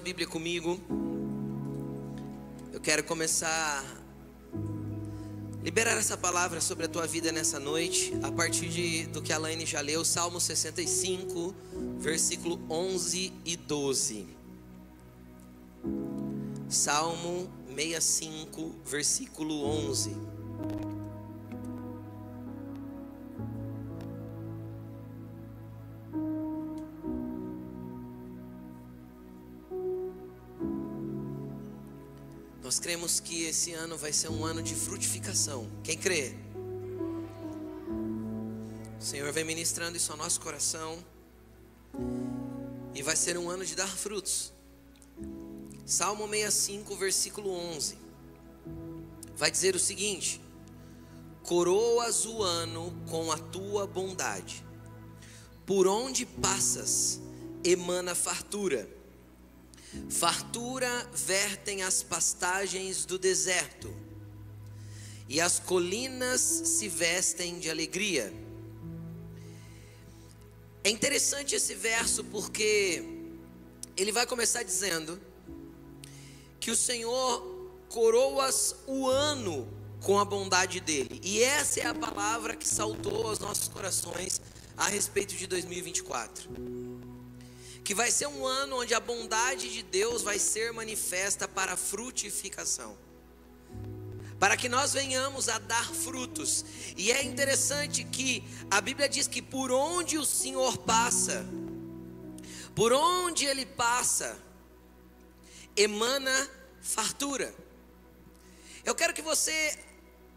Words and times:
sua 0.00 0.04
Bíblia 0.04 0.26
comigo. 0.26 0.80
Eu 2.72 2.80
quero 2.80 3.04
começar 3.04 3.84
a 3.84 5.62
liberar 5.62 5.94
essa 5.98 6.16
palavra 6.16 6.58
sobre 6.58 6.86
a 6.86 6.88
tua 6.88 7.06
vida 7.06 7.30
nessa 7.30 7.60
noite, 7.60 8.14
a 8.22 8.32
partir 8.32 8.70
de, 8.70 9.06
do 9.08 9.20
que 9.20 9.30
a 9.30 9.36
Laine 9.36 9.66
já 9.66 9.82
leu, 9.82 10.02
Salmo 10.02 10.40
65, 10.40 11.54
versículo 11.98 12.58
11 12.70 13.30
e 13.44 13.56
12. 13.58 14.26
Salmo 16.70 17.50
65, 17.68 18.74
versículo 18.86 19.66
11. 19.66 20.16
Cremos 32.90 33.20
que 33.20 33.44
esse 33.44 33.72
ano 33.72 33.96
vai 33.96 34.12
ser 34.12 34.28
um 34.30 34.44
ano 34.44 34.60
de 34.60 34.74
frutificação. 34.74 35.70
Quem 35.84 35.96
crê? 35.96 36.34
O 38.98 39.00
Senhor 39.00 39.32
vem 39.32 39.44
ministrando 39.44 39.96
isso 39.96 40.10
ao 40.10 40.18
nosso 40.18 40.40
coração. 40.40 40.98
E 42.92 43.00
vai 43.00 43.14
ser 43.14 43.38
um 43.38 43.48
ano 43.48 43.64
de 43.64 43.76
dar 43.76 43.86
frutos. 43.86 44.52
Salmo 45.86 46.28
65, 46.28 46.96
versículo 46.96 47.52
11. 47.52 47.96
Vai 49.36 49.52
dizer 49.52 49.76
o 49.76 49.78
seguinte: 49.78 50.40
Coroas 51.44 52.26
o 52.26 52.42
ano 52.42 52.92
com 53.08 53.30
a 53.30 53.38
tua 53.38 53.86
bondade. 53.86 54.64
Por 55.64 55.86
onde 55.86 56.26
passas, 56.26 57.20
emana 57.62 58.16
fartura 58.16 58.88
Fartura 60.08 61.08
vertem 61.12 61.82
as 61.82 62.02
pastagens 62.02 63.04
do 63.04 63.18
deserto, 63.18 63.92
e 65.28 65.40
as 65.40 65.58
colinas 65.58 66.40
se 66.40 66.88
vestem 66.88 67.58
de 67.58 67.70
alegria. 67.70 68.32
É 70.82 70.90
interessante 70.90 71.54
esse 71.54 71.74
verso 71.74 72.24
porque 72.24 73.02
ele 73.96 74.12
vai 74.12 74.26
começar 74.26 74.62
dizendo 74.62 75.20
que 76.58 76.70
o 76.70 76.76
Senhor 76.76 77.70
coroas 77.88 78.76
o 78.86 79.08
ano 79.08 79.68
com 80.00 80.18
a 80.18 80.24
bondade 80.24 80.80
dele, 80.80 81.20
e 81.22 81.42
essa 81.42 81.80
é 81.80 81.86
a 81.86 81.94
palavra 81.94 82.56
que 82.56 82.66
saltou 82.66 83.26
aos 83.26 83.38
nossos 83.38 83.68
corações 83.68 84.40
a 84.76 84.88
respeito 84.88 85.34
de 85.34 85.46
2024 85.46 86.89
que 87.84 87.94
vai 87.94 88.10
ser 88.10 88.26
um 88.26 88.46
ano 88.46 88.80
onde 88.80 88.94
a 88.94 89.00
bondade 89.00 89.72
de 89.72 89.82
Deus 89.82 90.22
vai 90.22 90.38
ser 90.38 90.72
manifesta 90.72 91.48
para 91.48 91.76
frutificação. 91.76 92.96
Para 94.38 94.56
que 94.56 94.68
nós 94.68 94.92
venhamos 94.92 95.48
a 95.48 95.58
dar 95.58 95.92
frutos. 95.92 96.64
E 96.96 97.12
é 97.12 97.22
interessante 97.22 98.04
que 98.04 98.42
a 98.70 98.80
Bíblia 98.80 99.08
diz 99.08 99.26
que 99.26 99.42
por 99.42 99.70
onde 99.70 100.16
o 100.16 100.24
Senhor 100.24 100.78
passa, 100.78 101.44
por 102.74 102.92
onde 102.92 103.44
ele 103.44 103.66
passa, 103.66 104.38
emana 105.76 106.50
fartura. 106.80 107.54
Eu 108.84 108.94
quero 108.94 109.12
que 109.12 109.22
você, 109.22 109.78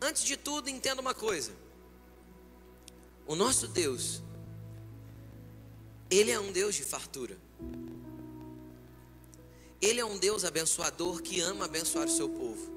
antes 0.01 0.23
de 0.23 0.35
tudo, 0.35 0.69
entenda 0.69 1.01
uma 1.01 1.13
coisa. 1.13 1.53
O 3.25 3.35
nosso 3.35 3.67
Deus, 3.67 4.21
Ele 6.13 6.29
é 6.29 6.39
um 6.39 6.51
Deus 6.51 6.75
de 6.75 6.83
fartura. 6.83 7.35
Ele 9.81 9.99
é 9.99 10.05
um 10.05 10.19
Deus 10.19 10.45
abençoador 10.45 11.23
que 11.23 11.39
ama 11.39 11.65
abençoar 11.65 12.05
o 12.05 12.09
seu 12.09 12.29
povo. 12.29 12.71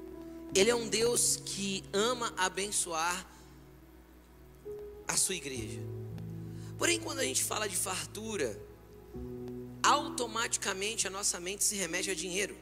Ele 0.55 0.71
é 0.71 0.75
um 0.75 0.89
Deus 0.89 1.39
que 1.45 1.83
ama 1.93 2.33
abençoar 2.35 3.27
a 5.07 5.15
sua 5.15 5.35
igreja. 5.35 5.79
Porém, 6.79 6.99
quando 6.99 7.19
a 7.19 7.23
gente 7.23 7.43
fala 7.43 7.69
de 7.69 7.77
fartura, 7.77 8.59
automaticamente 9.83 11.05
a 11.05 11.11
nossa 11.11 11.39
mente 11.39 11.63
se 11.63 11.75
remete 11.75 12.09
a 12.09 12.15
dinheiro. 12.15 12.57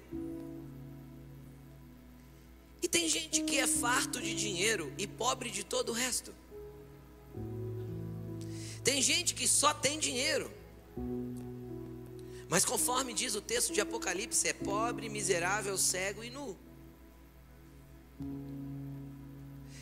E 2.81 2.87
tem 2.89 3.07
gente 3.07 3.43
que 3.43 3.59
é 3.59 3.65
farto 3.65 4.21
de 4.21 4.35
dinheiro 4.35 4.91
e 4.97 5.07
pobre 5.07 5.49
de 5.49 5.63
todo 5.63 5.89
o 5.89 5.93
resto. 5.93 6.35
Tem 8.83 9.01
gente 9.01 9.33
que 9.33 9.47
só 9.47 9.73
tem 9.73 9.97
dinheiro 9.97 10.51
mas 12.49 12.63
conforme 12.63 13.13
diz 13.13 13.35
o 13.35 13.41
texto 13.41 13.73
de 13.73 13.81
Apocalipse, 13.81 14.47
é 14.47 14.53
pobre, 14.53 15.09
miserável, 15.09 15.77
cego 15.77 16.23
e 16.23 16.29
nu. 16.29 16.57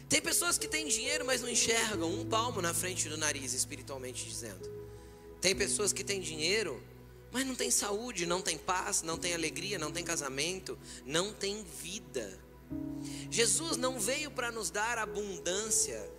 Tem 0.07 0.21
pessoas 0.21 0.57
que 0.57 0.67
têm 0.67 0.87
dinheiro, 0.87 1.25
mas 1.25 1.41
não 1.41 1.49
enxergam 1.49 2.09
um 2.09 2.25
palmo 2.25 2.61
na 2.61 2.73
frente 2.73 3.09
do 3.09 3.17
nariz, 3.17 3.53
espiritualmente 3.53 4.25
dizendo. 4.25 4.71
Tem 5.41 5.55
pessoas 5.55 5.91
que 5.91 6.03
têm 6.03 6.21
dinheiro, 6.21 6.81
mas 7.31 7.45
não 7.45 7.55
tem 7.55 7.71
saúde, 7.71 8.25
não 8.25 8.41
tem 8.41 8.57
paz, 8.57 9.01
não 9.01 9.17
tem 9.17 9.33
alegria, 9.33 9.79
não 9.79 9.91
tem 9.91 10.03
casamento, 10.03 10.77
não 11.05 11.33
tem 11.33 11.63
vida. 11.63 12.39
Jesus 13.29 13.75
não 13.75 13.99
veio 13.99 14.31
para 14.31 14.51
nos 14.51 14.69
dar 14.69 14.97
abundância, 14.97 16.09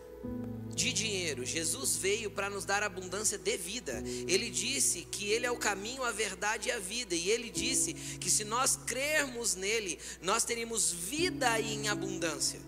de 0.74 0.92
dinheiro. 0.92 1.44
Jesus 1.44 1.96
veio 1.96 2.30
para 2.30 2.50
nos 2.50 2.64
dar 2.64 2.82
abundância 2.82 3.38
de 3.38 3.56
vida. 3.56 4.02
Ele 4.28 4.50
disse 4.50 5.02
que 5.02 5.30
Ele 5.30 5.46
é 5.46 5.50
o 5.50 5.56
caminho, 5.56 6.02
a 6.02 6.10
verdade 6.10 6.68
e 6.68 6.72
a 6.72 6.78
vida. 6.78 7.14
E 7.14 7.30
Ele 7.30 7.50
disse 7.50 7.94
que 7.94 8.30
se 8.30 8.44
nós 8.44 8.76
crermos 8.76 9.54
nele, 9.54 9.98
nós 10.20 10.44
teremos 10.44 10.92
vida 10.92 11.60
em 11.60 11.88
abundância. 11.88 12.60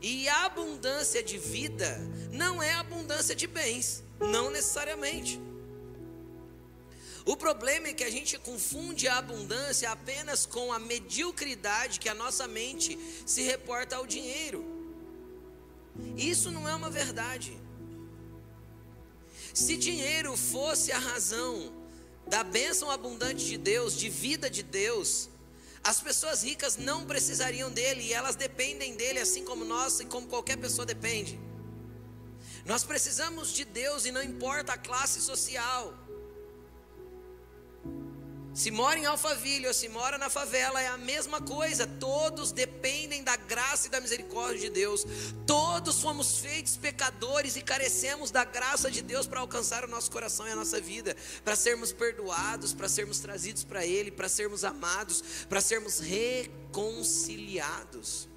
E 0.00 0.28
a 0.28 0.44
abundância 0.44 1.22
de 1.22 1.38
vida 1.38 1.98
não 2.30 2.62
é 2.62 2.72
abundância 2.74 3.34
de 3.34 3.46
bens, 3.46 4.02
não 4.20 4.50
necessariamente. 4.50 5.40
O 7.24 7.36
problema 7.36 7.88
é 7.88 7.94
que 7.94 8.04
a 8.04 8.10
gente 8.10 8.38
confunde 8.38 9.08
a 9.08 9.16
abundância 9.16 9.90
apenas 9.90 10.44
com 10.44 10.72
a 10.72 10.78
mediocridade 10.78 11.98
que 11.98 12.08
a 12.08 12.14
nossa 12.14 12.46
mente 12.46 12.98
se 13.24 13.42
reporta 13.42 13.96
ao 13.96 14.06
dinheiro. 14.06 14.73
Isso 16.16 16.50
não 16.50 16.68
é 16.68 16.74
uma 16.74 16.90
verdade. 16.90 17.56
Se 19.52 19.76
dinheiro 19.76 20.36
fosse 20.36 20.90
a 20.90 20.98
razão 20.98 21.72
da 22.26 22.42
bênção 22.42 22.90
abundante 22.90 23.44
de 23.46 23.56
Deus, 23.56 23.96
de 23.96 24.08
vida 24.08 24.50
de 24.50 24.62
Deus, 24.62 25.28
as 25.82 26.00
pessoas 26.00 26.42
ricas 26.42 26.76
não 26.76 27.04
precisariam 27.04 27.70
dele 27.70 28.02
e 28.02 28.12
elas 28.12 28.34
dependem 28.34 28.96
dele 28.96 29.20
assim 29.20 29.44
como 29.44 29.64
nós 29.64 30.00
e 30.00 30.06
como 30.06 30.26
qualquer 30.26 30.56
pessoa 30.56 30.86
depende. 30.86 31.38
Nós 32.64 32.82
precisamos 32.82 33.52
de 33.52 33.64
Deus 33.64 34.06
e 34.06 34.10
não 34.10 34.22
importa 34.22 34.72
a 34.72 34.78
classe 34.78 35.20
social. 35.20 35.94
Se 38.54 38.70
mora 38.70 38.96
em 38.96 39.04
Alphaville 39.04 39.66
ou 39.66 39.74
se 39.74 39.88
mora 39.88 40.16
na 40.16 40.30
favela, 40.30 40.80
é 40.80 40.86
a 40.86 40.96
mesma 40.96 41.40
coisa. 41.40 41.88
Todos 41.98 42.52
dependem 42.52 43.24
da 43.24 43.34
graça 43.34 43.88
e 43.88 43.90
da 43.90 44.00
misericórdia 44.00 44.60
de 44.60 44.70
Deus. 44.70 45.04
Todos 45.44 46.00
fomos 46.00 46.38
feitos 46.38 46.76
pecadores 46.76 47.56
e 47.56 47.62
carecemos 47.62 48.30
da 48.30 48.44
graça 48.44 48.92
de 48.92 49.02
Deus 49.02 49.26
para 49.26 49.40
alcançar 49.40 49.84
o 49.84 49.88
nosso 49.88 50.08
coração 50.08 50.46
e 50.46 50.52
a 50.52 50.56
nossa 50.56 50.80
vida, 50.80 51.16
para 51.44 51.56
sermos 51.56 51.92
perdoados, 51.92 52.72
para 52.72 52.88
sermos 52.88 53.18
trazidos 53.18 53.64
para 53.64 53.84
Ele, 53.84 54.12
para 54.12 54.28
sermos 54.28 54.62
amados, 54.62 55.24
para 55.48 55.60
sermos 55.60 55.98
reconciliados. 55.98 58.28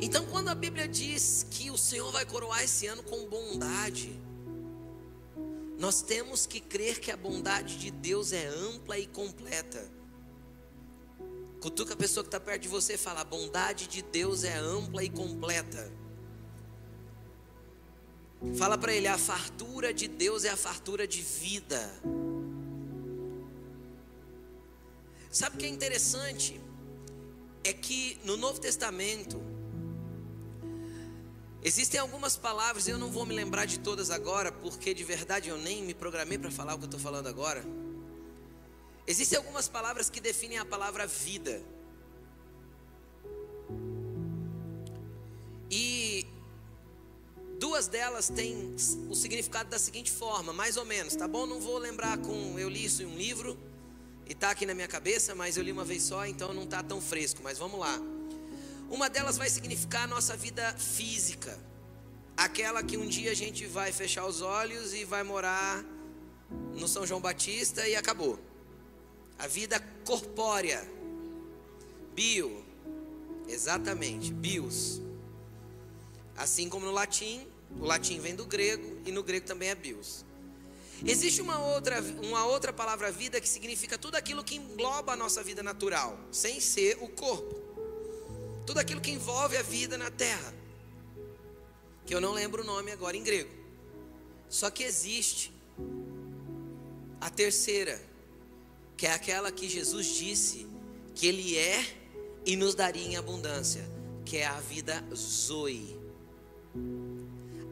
Então, 0.00 0.26
quando 0.26 0.48
a 0.48 0.54
Bíblia 0.54 0.88
diz 0.88 1.46
que 1.48 1.70
o 1.70 1.78
Senhor 1.78 2.10
vai 2.10 2.24
coroar 2.24 2.64
esse 2.64 2.88
ano 2.88 3.04
com 3.04 3.24
bondade, 3.26 4.20
nós 5.78 6.02
temos 6.02 6.44
que 6.44 6.60
crer 6.60 6.98
que 6.98 7.10
a 7.12 7.16
bondade 7.16 7.78
de 7.78 7.92
Deus 7.92 8.32
é 8.32 8.48
ampla 8.48 8.98
e 8.98 9.06
completa. 9.06 9.88
Cutuca 11.60 11.94
a 11.94 11.96
pessoa 11.96 12.24
que 12.24 12.28
está 12.28 12.40
perto 12.40 12.62
de 12.62 12.68
você 12.68 12.94
e 12.94 12.98
fala: 12.98 13.20
a 13.20 13.24
bondade 13.24 13.86
de 13.86 14.02
Deus 14.02 14.42
é 14.42 14.56
ampla 14.58 15.04
e 15.04 15.08
completa. 15.08 15.90
Fala 18.56 18.76
para 18.76 18.92
ele: 18.92 19.06
a 19.06 19.16
fartura 19.16 19.94
de 19.94 20.08
Deus 20.08 20.44
é 20.44 20.50
a 20.50 20.56
fartura 20.56 21.06
de 21.06 21.22
vida. 21.22 21.88
Sabe 25.30 25.56
o 25.56 25.58
que 25.60 25.66
é 25.66 25.68
interessante? 25.68 26.60
É 27.62 27.72
que 27.72 28.18
no 28.24 28.36
Novo 28.36 28.60
Testamento, 28.60 29.40
Existem 31.62 31.98
algumas 31.98 32.36
palavras, 32.36 32.86
eu 32.86 32.98
não 32.98 33.10
vou 33.10 33.26
me 33.26 33.34
lembrar 33.34 33.64
de 33.64 33.80
todas 33.80 34.10
agora, 34.10 34.52
porque 34.52 34.94
de 34.94 35.02
verdade 35.02 35.48
eu 35.48 35.58
nem 35.58 35.82
me 35.82 35.92
programei 35.92 36.38
para 36.38 36.50
falar 36.50 36.74
o 36.74 36.78
que 36.78 36.84
eu 36.84 36.88
estou 36.88 37.00
falando 37.00 37.26
agora. 37.26 37.64
Existem 39.06 39.38
algumas 39.38 39.66
palavras 39.66 40.08
que 40.08 40.20
definem 40.20 40.58
a 40.58 40.64
palavra 40.64 41.06
vida. 41.06 41.60
E 45.70 46.26
duas 47.58 47.88
delas 47.88 48.28
têm 48.28 48.76
o 49.08 49.14
significado 49.14 49.68
da 49.68 49.78
seguinte 49.78 50.12
forma, 50.12 50.52
mais 50.52 50.76
ou 50.76 50.84
menos, 50.84 51.16
tá 51.16 51.26
bom? 51.26 51.44
Não 51.44 51.60
vou 51.60 51.78
lembrar 51.78 52.18
com 52.18 52.56
eu 52.58 52.68
li 52.68 52.84
isso 52.84 53.02
em 53.02 53.06
um 53.06 53.16
livro 53.16 53.58
e 54.28 54.34
tá 54.34 54.50
aqui 54.50 54.64
na 54.64 54.74
minha 54.74 54.88
cabeça, 54.88 55.34
mas 55.34 55.56
eu 55.56 55.64
li 55.64 55.72
uma 55.72 55.84
vez 55.84 56.04
só, 56.04 56.24
então 56.24 56.52
não 56.52 56.66
tá 56.66 56.82
tão 56.82 57.00
fresco, 57.00 57.40
mas 57.42 57.58
vamos 57.58 57.80
lá. 57.80 57.98
Uma 58.90 59.10
delas 59.10 59.36
vai 59.36 59.50
significar 59.50 60.04
a 60.04 60.06
nossa 60.06 60.36
vida 60.36 60.74
física. 60.78 61.58
Aquela 62.36 62.82
que 62.82 62.96
um 62.96 63.06
dia 63.06 63.32
a 63.32 63.34
gente 63.34 63.66
vai 63.66 63.92
fechar 63.92 64.26
os 64.26 64.40
olhos 64.40 64.94
e 64.94 65.04
vai 65.04 65.22
morar 65.22 65.84
no 66.74 66.88
São 66.88 67.06
João 67.06 67.20
Batista 67.20 67.86
e 67.86 67.94
acabou. 67.94 68.38
A 69.38 69.46
vida 69.46 69.78
corpórea. 70.04 70.88
Bio. 72.14 72.64
Exatamente, 73.46 74.32
bios. 74.32 75.00
Assim 76.36 76.68
como 76.68 76.86
no 76.86 76.92
latim, 76.92 77.46
o 77.78 77.84
latim 77.84 78.20
vem 78.20 78.34
do 78.34 78.46
grego 78.46 79.00
e 79.04 79.12
no 79.12 79.22
grego 79.22 79.46
também 79.46 79.68
é 79.68 79.74
bios. 79.74 80.24
Existe 81.04 81.40
uma 81.40 81.58
outra, 81.58 82.00
uma 82.22 82.46
outra 82.46 82.72
palavra 82.72 83.12
vida 83.12 83.40
que 83.40 83.48
significa 83.48 83.96
tudo 83.98 84.16
aquilo 84.16 84.42
que 84.42 84.56
engloba 84.56 85.12
a 85.12 85.16
nossa 85.16 85.42
vida 85.42 85.62
natural, 85.62 86.18
sem 86.32 86.60
ser 86.60 86.98
o 87.00 87.08
corpo. 87.08 87.67
Tudo 88.68 88.80
aquilo 88.80 89.00
que 89.00 89.10
envolve 89.10 89.56
a 89.56 89.62
vida 89.62 89.96
na 89.96 90.10
terra. 90.10 90.52
Que 92.04 92.14
eu 92.14 92.20
não 92.20 92.32
lembro 92.32 92.62
o 92.62 92.66
nome 92.66 92.92
agora 92.92 93.16
em 93.16 93.22
grego. 93.22 93.48
Só 94.46 94.68
que 94.68 94.82
existe 94.82 95.50
a 97.18 97.30
terceira, 97.30 97.98
que 98.94 99.06
é 99.06 99.12
aquela 99.14 99.50
que 99.50 99.70
Jesus 99.70 100.08
disse 100.08 100.66
que 101.14 101.26
Ele 101.26 101.56
é 101.56 101.82
e 102.44 102.56
nos 102.56 102.74
daria 102.74 103.06
em 103.06 103.16
abundância, 103.16 103.88
que 104.22 104.36
é 104.36 104.46
a 104.46 104.60
vida 104.60 105.02
Zoe. 105.14 105.98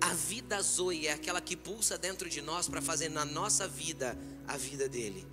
A 0.00 0.14
vida 0.14 0.62
Zoe 0.62 1.08
é 1.08 1.12
aquela 1.12 1.42
que 1.42 1.58
pulsa 1.58 1.98
dentro 1.98 2.26
de 2.26 2.40
nós 2.40 2.68
para 2.70 2.80
fazer 2.80 3.10
na 3.10 3.26
nossa 3.26 3.68
vida 3.68 4.18
a 4.48 4.56
vida 4.56 4.88
dele. 4.88 5.26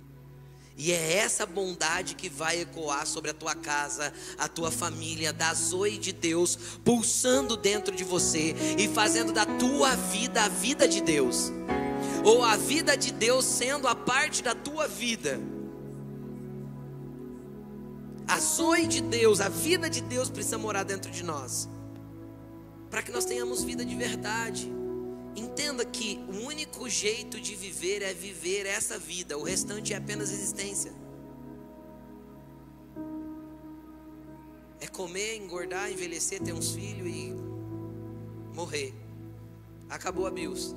E 0.76 0.92
é 0.92 1.18
essa 1.18 1.46
bondade 1.46 2.14
que 2.14 2.28
vai 2.28 2.60
ecoar 2.60 3.06
sobre 3.06 3.30
a 3.30 3.34
tua 3.34 3.54
casa, 3.54 4.12
a 4.36 4.48
tua 4.48 4.70
família, 4.70 5.32
da 5.32 5.54
Zoe 5.54 5.98
de 5.98 6.12
Deus, 6.12 6.58
pulsando 6.84 7.56
dentro 7.56 7.94
de 7.94 8.02
você 8.02 8.54
e 8.76 8.88
fazendo 8.88 9.32
da 9.32 9.46
tua 9.46 9.94
vida 9.94 10.42
a 10.42 10.48
vida 10.48 10.88
de 10.88 11.00
Deus, 11.00 11.52
ou 12.24 12.42
a 12.42 12.56
vida 12.56 12.96
de 12.96 13.12
Deus 13.12 13.44
sendo 13.44 13.86
a 13.86 13.94
parte 13.94 14.42
da 14.42 14.54
tua 14.54 14.88
vida. 14.88 15.40
A 18.26 18.40
Zoe 18.40 18.86
de 18.86 19.00
Deus, 19.00 19.40
a 19.40 19.48
vida 19.48 19.88
de 19.88 20.00
Deus 20.00 20.28
precisa 20.28 20.58
morar 20.58 20.82
dentro 20.82 21.10
de 21.10 21.22
nós 21.22 21.68
para 22.94 23.02
que 23.02 23.10
nós 23.10 23.24
tenhamos 23.24 23.64
vida 23.64 23.84
de 23.84 23.96
verdade. 23.96 24.70
Entenda 25.36 25.84
que 25.84 26.24
o 26.28 26.46
único 26.46 26.88
jeito 26.88 27.40
de 27.40 27.56
viver 27.56 28.02
é 28.02 28.14
viver 28.14 28.66
essa 28.66 28.98
vida, 28.98 29.36
o 29.36 29.42
restante 29.42 29.92
é 29.92 29.96
apenas 29.96 30.30
existência. 30.30 30.92
É 34.80 34.86
comer, 34.86 35.36
engordar, 35.36 35.90
envelhecer, 35.90 36.40
ter 36.40 36.52
uns 36.52 36.72
filhos 36.72 37.08
e 37.08 37.34
morrer. 38.54 38.94
Acabou 39.88 40.26
a 40.26 40.30
bios. 40.30 40.74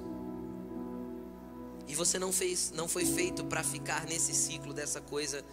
E 1.88 1.96
você 1.96 2.18
não 2.18 2.34
fez, 2.34 2.72
não 2.76 2.88
foi 2.88 3.06
feito 3.06 3.46
para 3.46 3.64
ficar 3.64 4.06
nesse 4.06 4.34
ciclo 4.34 4.74
dessa 4.74 5.00
coisa 5.00 5.44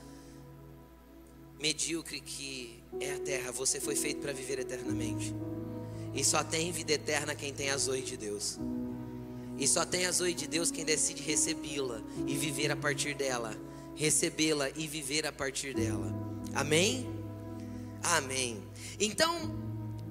medíocre 1.61 2.21
que 2.21 2.83
é 3.00 3.12
a 3.15 3.19
terra. 3.19 3.53
Você 3.53 3.81
foi 3.81 3.95
feito 3.97 4.21
para 4.21 4.33
viver 4.33 4.59
eternamente. 4.59 5.35
E 6.15 6.25
só 6.25 6.43
tem 6.43 6.73
vida 6.73 6.93
eterna 6.93 7.35
quem 7.35 7.53
tem 7.53 7.71
a 7.71 7.77
zoe 7.77 8.03
de 8.03 8.17
Deus. 8.17 8.59
E 9.59 9.67
só 9.69 9.85
tem 9.85 10.06
a 10.06 10.12
zoe 10.12 10.35
de 10.35 10.47
Deus 10.47 10.71
quem 10.71 10.85
decide 10.85 11.23
recebê-la 11.23 12.03
e 12.27 12.37
viver 12.37 12.71
a 12.71 12.77
partir 12.77 13.15
dela. 13.15 13.56
Recebê-la 13.95 14.71
e 14.71 14.87
viver 14.87 15.27
a 15.27 15.33
partir 15.33 15.75
dela. 15.75 16.12
Amém? 16.55 17.09
Amém. 18.03 18.62
Então, 18.99 19.55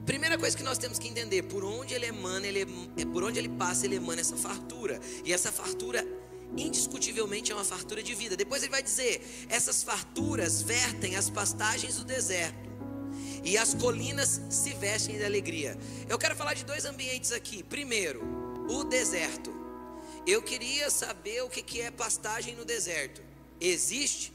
primeira 0.05 0.37
coisa 0.37 0.55
que 0.55 0.63
nós 0.63 0.77
temos 0.77 0.97
que 0.97 1.07
entender, 1.07 1.43
por 1.43 1.63
onde 1.63 1.93
ele 1.93 2.05
emana, 2.05 2.47
ele 2.47 2.61
é 2.97 3.05
por 3.05 3.23
onde 3.23 3.37
ele 3.37 3.49
passa, 3.49 3.85
ele 3.85 3.95
emana 3.95 4.21
essa 4.21 4.37
fartura. 4.37 4.99
E 5.25 5.33
essa 5.33 5.51
fartura 5.51 6.05
indiscutivelmente 6.55 7.51
é 7.51 7.55
uma 7.55 7.63
fartura 7.63 8.01
de 8.01 8.13
vida. 8.15 8.35
Depois 8.37 8.63
ele 8.63 8.71
vai 8.71 8.83
dizer: 8.83 9.21
essas 9.49 9.83
farturas 9.83 10.61
vertem 10.61 11.15
as 11.15 11.29
pastagens 11.29 11.97
do 11.97 12.05
deserto 12.05 12.71
e 13.43 13.57
as 13.57 13.73
colinas 13.73 14.41
se 14.49 14.73
vestem 14.73 15.17
de 15.17 15.25
alegria. 15.25 15.77
Eu 16.07 16.17
quero 16.17 16.35
falar 16.35 16.53
de 16.53 16.63
dois 16.63 16.85
ambientes 16.85 17.31
aqui. 17.31 17.61
Primeiro, 17.63 18.42
o 18.69 18.83
deserto. 18.83 19.51
Eu 20.25 20.41
queria 20.41 20.89
saber 20.89 21.43
o 21.43 21.49
que 21.49 21.81
é 21.81 21.91
pastagem 21.91 22.55
no 22.55 22.63
deserto. 22.63 23.21
Existe? 23.59 24.33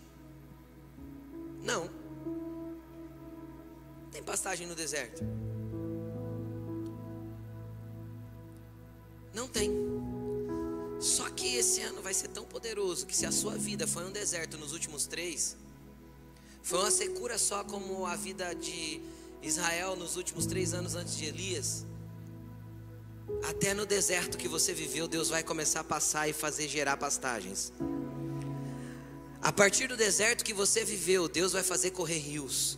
Não. 1.62 1.90
Tem 4.10 4.22
pastagem 4.22 4.66
no 4.66 4.74
deserto? 4.74 5.22
Não 9.32 9.46
tem. 9.46 9.70
Só 11.00 11.30
que 11.30 11.56
esse 11.56 11.80
ano 11.82 12.02
vai 12.02 12.12
ser 12.12 12.28
tão 12.28 12.44
poderoso 12.44 13.06
que 13.06 13.16
se 13.16 13.24
a 13.24 13.30
sua 13.30 13.56
vida 13.56 13.86
foi 13.86 14.04
um 14.04 14.10
deserto 14.10 14.58
nos 14.58 14.72
últimos 14.72 15.06
três, 15.06 15.56
foi 16.62 16.80
uma 16.80 16.90
secura 16.90 17.38
só 17.38 17.62
como 17.62 18.04
a 18.04 18.16
vida 18.16 18.54
de 18.54 19.00
Israel 19.42 19.94
nos 19.94 20.16
últimos 20.16 20.44
três 20.44 20.74
anos 20.74 20.94
antes 20.94 21.16
de 21.16 21.26
Elias. 21.26 21.86
Até 23.42 23.74
no 23.74 23.86
deserto 23.86 24.38
que 24.38 24.48
você 24.48 24.72
viveu, 24.72 25.08
Deus 25.08 25.28
vai 25.28 25.42
começar 25.42 25.80
a 25.80 25.84
passar 25.84 26.28
e 26.28 26.32
fazer 26.32 26.68
gerar 26.68 26.96
pastagens. 26.96 27.72
A 29.40 29.52
partir 29.52 29.86
do 29.86 29.96
deserto 29.96 30.44
que 30.44 30.52
você 30.52 30.84
viveu, 30.84 31.28
Deus 31.28 31.52
vai 31.52 31.62
fazer 31.62 31.92
correr 31.92 32.18
rios. 32.18 32.76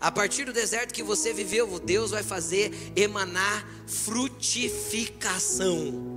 A 0.00 0.10
partir 0.10 0.44
do 0.44 0.52
deserto 0.52 0.92
que 0.92 1.02
você 1.02 1.32
viveu, 1.32 1.78
Deus 1.78 2.10
vai 2.10 2.22
fazer 2.22 2.92
emanar 2.96 3.66
frutificação. 3.86 6.10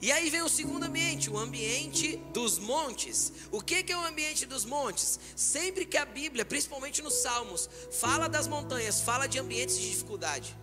E 0.00 0.10
aí 0.10 0.30
vem 0.30 0.42
o 0.42 0.48
segundo 0.48 0.84
ambiente, 0.84 1.30
o 1.30 1.38
ambiente 1.38 2.16
dos 2.32 2.58
montes. 2.58 3.32
O 3.52 3.60
que 3.60 3.84
é 3.92 3.96
o 3.96 4.04
ambiente 4.04 4.46
dos 4.46 4.64
montes? 4.64 5.20
Sempre 5.36 5.86
que 5.86 5.96
a 5.96 6.04
Bíblia, 6.04 6.44
principalmente 6.44 7.00
nos 7.00 7.22
Salmos, 7.22 7.70
fala 7.92 8.28
das 8.28 8.48
montanhas, 8.48 9.00
fala 9.00 9.28
de 9.28 9.38
ambientes 9.38 9.78
de 9.78 9.90
dificuldade. 9.90 10.56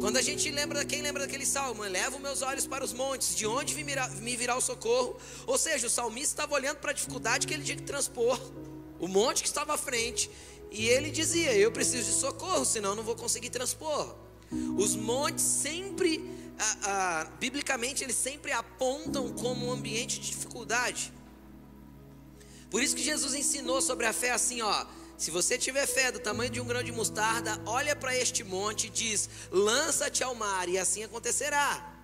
Quando 0.00 0.16
a 0.16 0.22
gente 0.22 0.50
lembra, 0.50 0.84
quem 0.84 1.02
lembra 1.02 1.26
daquele 1.26 1.46
salmo? 1.46 1.82
Leva 1.82 2.18
meus 2.18 2.42
olhos 2.42 2.66
para 2.66 2.84
os 2.84 2.92
montes, 2.92 3.36
de 3.36 3.46
onde 3.46 3.74
me 3.74 4.36
virá 4.36 4.56
o 4.56 4.60
socorro? 4.60 5.16
Ou 5.46 5.56
seja, 5.56 5.86
o 5.86 5.90
salmista 5.90 6.32
estava 6.32 6.54
olhando 6.54 6.78
para 6.78 6.90
a 6.90 6.94
dificuldade 6.94 7.46
que 7.46 7.54
ele 7.54 7.62
tinha 7.62 7.76
que 7.76 7.84
transpor, 7.84 8.38
o 8.98 9.06
monte 9.06 9.42
que 9.42 9.48
estava 9.48 9.74
à 9.74 9.78
frente, 9.78 10.30
e 10.70 10.88
ele 10.88 11.10
dizia: 11.10 11.54
Eu 11.54 11.70
preciso 11.70 12.04
de 12.04 12.16
socorro, 12.16 12.64
senão 12.64 12.94
não 12.94 13.02
vou 13.02 13.14
conseguir 13.14 13.50
transpor. 13.50 14.16
Os 14.76 14.96
montes 14.96 15.44
sempre 15.44 16.20
biblicamente 17.40 18.04
eles 18.04 18.14
sempre 18.14 18.52
apontam 18.52 19.32
como 19.32 19.66
um 19.66 19.72
ambiente 19.72 20.20
de 20.20 20.28
dificuldade. 20.28 21.12
Por 22.70 22.82
isso 22.82 22.94
que 22.94 23.02
Jesus 23.02 23.34
ensinou 23.34 23.80
sobre 23.82 24.06
a 24.06 24.12
fé 24.12 24.30
assim, 24.30 24.62
ó. 24.62 24.86
Se 25.22 25.30
você 25.30 25.56
tiver 25.56 25.86
fé 25.86 26.10
do 26.10 26.18
tamanho 26.18 26.50
de 26.50 26.60
um 26.60 26.64
grão 26.64 26.82
de 26.82 26.90
mostarda, 26.90 27.56
olha 27.64 27.94
para 27.94 28.12
este 28.18 28.42
monte 28.42 28.88
e 28.88 28.90
diz: 28.90 29.30
lança-te 29.52 30.24
ao 30.24 30.34
mar, 30.34 30.68
e 30.68 30.76
assim 30.76 31.04
acontecerá. 31.04 31.94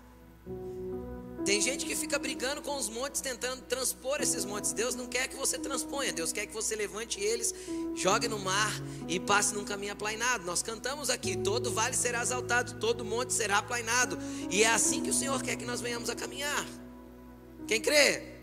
Tem 1.44 1.60
gente 1.60 1.84
que 1.84 1.96
fica 1.96 2.16
brigando 2.16 2.62
com 2.62 2.76
os 2.76 2.88
montes, 2.88 3.20
tentando 3.20 3.62
transpor 3.62 4.18
esses 4.20 4.44
montes. 4.44 4.72
Deus 4.72 4.94
não 4.94 5.08
quer 5.08 5.26
que 5.26 5.34
você 5.34 5.58
transponha, 5.58 6.12
Deus 6.12 6.30
quer 6.30 6.46
que 6.46 6.54
você 6.54 6.76
levante 6.76 7.20
eles, 7.20 7.52
jogue 7.96 8.28
no 8.28 8.38
mar 8.38 8.70
e 9.08 9.18
passe 9.18 9.52
num 9.52 9.64
caminho 9.64 9.94
aplainado. 9.94 10.44
Nós 10.44 10.62
cantamos 10.62 11.10
aqui: 11.10 11.36
todo 11.36 11.72
vale 11.72 11.96
será 11.96 12.22
exaltado, 12.22 12.78
todo 12.78 13.04
monte 13.04 13.32
será 13.32 13.58
aplainado. 13.58 14.16
E 14.48 14.62
é 14.62 14.70
assim 14.70 15.02
que 15.02 15.10
o 15.10 15.14
Senhor 15.14 15.42
quer 15.42 15.56
que 15.56 15.64
nós 15.64 15.80
venhamos 15.80 16.08
a 16.08 16.14
caminhar. 16.14 16.64
Quem 17.66 17.80
crê? 17.80 18.38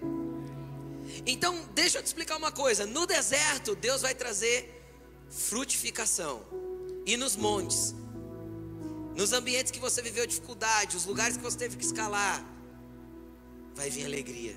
Então, 1.25 1.67
deixa 1.73 1.97
eu 1.97 2.03
te 2.03 2.07
explicar 2.07 2.37
uma 2.37 2.51
coisa: 2.51 2.85
no 2.85 3.05
deserto, 3.05 3.75
Deus 3.75 4.01
vai 4.01 4.13
trazer 4.13 4.71
frutificação, 5.29 6.43
e 7.05 7.17
nos 7.17 7.35
montes, 7.35 7.95
nos 9.15 9.33
ambientes 9.33 9.71
que 9.71 9.79
você 9.79 10.01
viveu 10.01 10.25
dificuldade, 10.25 10.95
os 10.95 11.05
lugares 11.05 11.37
que 11.37 11.43
você 11.43 11.57
teve 11.57 11.77
que 11.77 11.85
escalar, 11.85 12.45
vai 13.73 13.89
vir 13.89 14.05
alegria. 14.05 14.55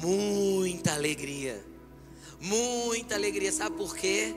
Muita 0.00 0.94
alegria. 0.94 1.64
Muita 2.40 3.14
alegria. 3.16 3.50
Sabe 3.50 3.76
por 3.76 3.96
quê? 3.96 4.34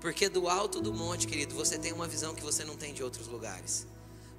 Porque 0.00 0.28
do 0.28 0.48
alto 0.48 0.80
do 0.82 0.92
monte, 0.92 1.26
querido, 1.26 1.54
você 1.54 1.78
tem 1.78 1.92
uma 1.92 2.06
visão 2.06 2.34
que 2.34 2.42
você 2.42 2.62
não 2.62 2.76
tem 2.76 2.92
de 2.92 3.02
outros 3.02 3.26
lugares. 3.26 3.86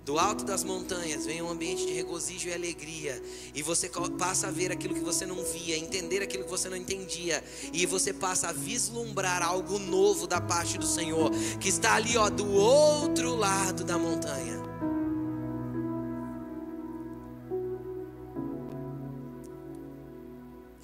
Do 0.06 0.20
alto 0.20 0.46
das 0.46 0.64
montanhas 0.64 1.26
vem 1.26 1.42
um 1.42 1.50
ambiente 1.50 1.84
de 1.84 1.92
regozijo 1.92 2.48
e 2.48 2.54
alegria, 2.54 3.20
e 3.56 3.64
você 3.64 3.90
passa 4.20 4.50
a 4.50 4.52
ver 4.52 4.72
aquilo 4.72 4.94
que 4.94 5.00
você 5.00 5.26
não 5.26 5.44
via, 5.44 5.76
entender 5.76 6.22
aquilo 6.22 6.44
que 6.44 6.50
você 6.50 6.70
não 6.70 6.78
entendia, 6.78 7.44
e 7.74 7.88
você 7.88 8.14
passa 8.14 8.50
a 8.50 8.54
vislumbrar 8.54 9.42
algo 9.42 9.80
novo 9.80 10.28
da 10.28 10.40
parte 10.40 10.78
do 10.78 10.86
Senhor, 10.86 11.32
que 11.60 11.70
está 11.70 11.96
ali, 11.96 12.16
ó, 12.16 12.30
do 12.30 12.48
outro 12.52 13.36
lado 13.36 13.84
da 13.84 13.98
montanha. 13.98 14.64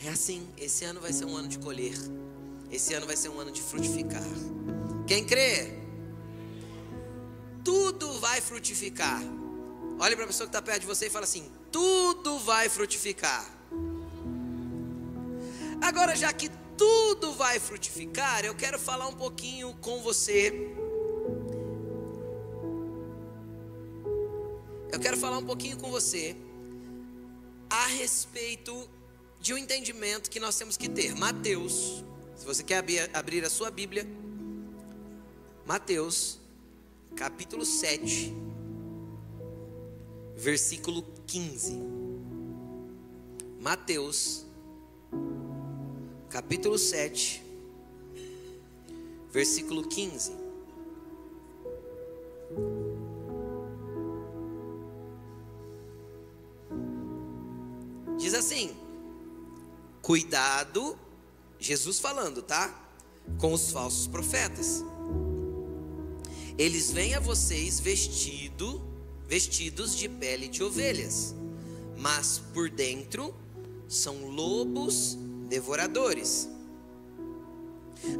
É 0.04 0.10
assim, 0.10 0.48
esse 0.58 0.84
ano 0.84 1.00
vai 1.00 1.14
ser 1.14 1.26
um 1.26 1.38
ano 1.38 1.48
de 1.48 1.60
colher. 1.60 1.96
Esse 2.72 2.96
ano 2.96 3.06
vai 3.06 3.16
ser 3.16 3.30
um 3.30 3.40
ano 3.40 3.52
de 3.52 3.62
frutificar. 3.62 4.26
Quem 5.06 5.24
crê? 5.24 5.81
Tudo 7.64 8.20
vai 8.20 8.42
frutificar. 8.42 9.22
Olhe 10.00 10.16
para 10.16 10.26
a 10.26 10.28
pessoa 10.28 10.48
que 10.48 10.56
está 10.56 10.62
perto 10.62 10.82
de 10.82 10.88
você 10.88 11.08
e 11.08 11.10
fala 11.10 11.26
assim: 11.26 11.52
tudo 11.72 12.40
vai 12.40 12.68
frutificar. 12.68 13.46
Agora, 15.82 16.16
já 16.16 16.34
que 16.34 16.50
tudo 16.78 17.34
vai 17.34 17.60
frutificar, 17.60 18.44
eu 18.44 18.56
quero 18.56 18.80
falar 18.80 19.08
um 19.08 19.14
pouquinho 19.14 19.74
com 19.82 20.02
você. 20.02 20.76
Eu 24.92 25.00
quero 25.00 25.16
falar 25.16 25.38
um 25.38 25.46
pouquinho 25.46 25.78
com 25.78 25.90
você 25.90 26.36
a 27.70 27.86
respeito 27.88 28.90
de 29.40 29.54
um 29.54 29.58
entendimento 29.58 30.30
que 30.30 30.40
nós 30.40 30.58
temos 30.58 30.76
que 30.76 30.90
ter. 30.90 31.16
Mateus, 31.16 32.04
se 32.36 32.46
você 32.46 32.64
quer 32.64 32.84
abrir 33.14 33.46
a 33.46 33.50
sua 33.50 33.72
Bíblia, 33.72 34.06
Mateus, 35.66 36.41
capítulo 37.16 37.66
7, 37.66 38.34
versículo 40.36 41.04
15. 41.28 41.80
Mateus, 43.60 44.46
capítulo 46.30 46.78
7, 46.78 47.44
versículo 49.32 49.88
15. 49.88 50.32
Diz 58.18 58.34
assim: 58.34 58.76
Cuidado, 60.02 60.98
Jesus 61.60 62.00
falando, 62.00 62.42
tá? 62.42 62.74
Com 63.40 63.54
os 63.54 63.72
falsos 63.72 64.08
profetas. 64.08 64.84
Eles 66.62 66.92
vêm 66.92 67.16
a 67.16 67.20
vocês 67.20 67.80
vestido, 67.80 68.80
vestidos 69.28 69.98
de 69.98 70.08
pele 70.08 70.48
de 70.48 70.64
ovelhas, 70.64 71.34
mas 71.98 72.38
por 72.54 72.70
dentro 72.70 73.34
são 73.90 74.28
lobos 74.28 75.18
devoradores. 75.50 76.48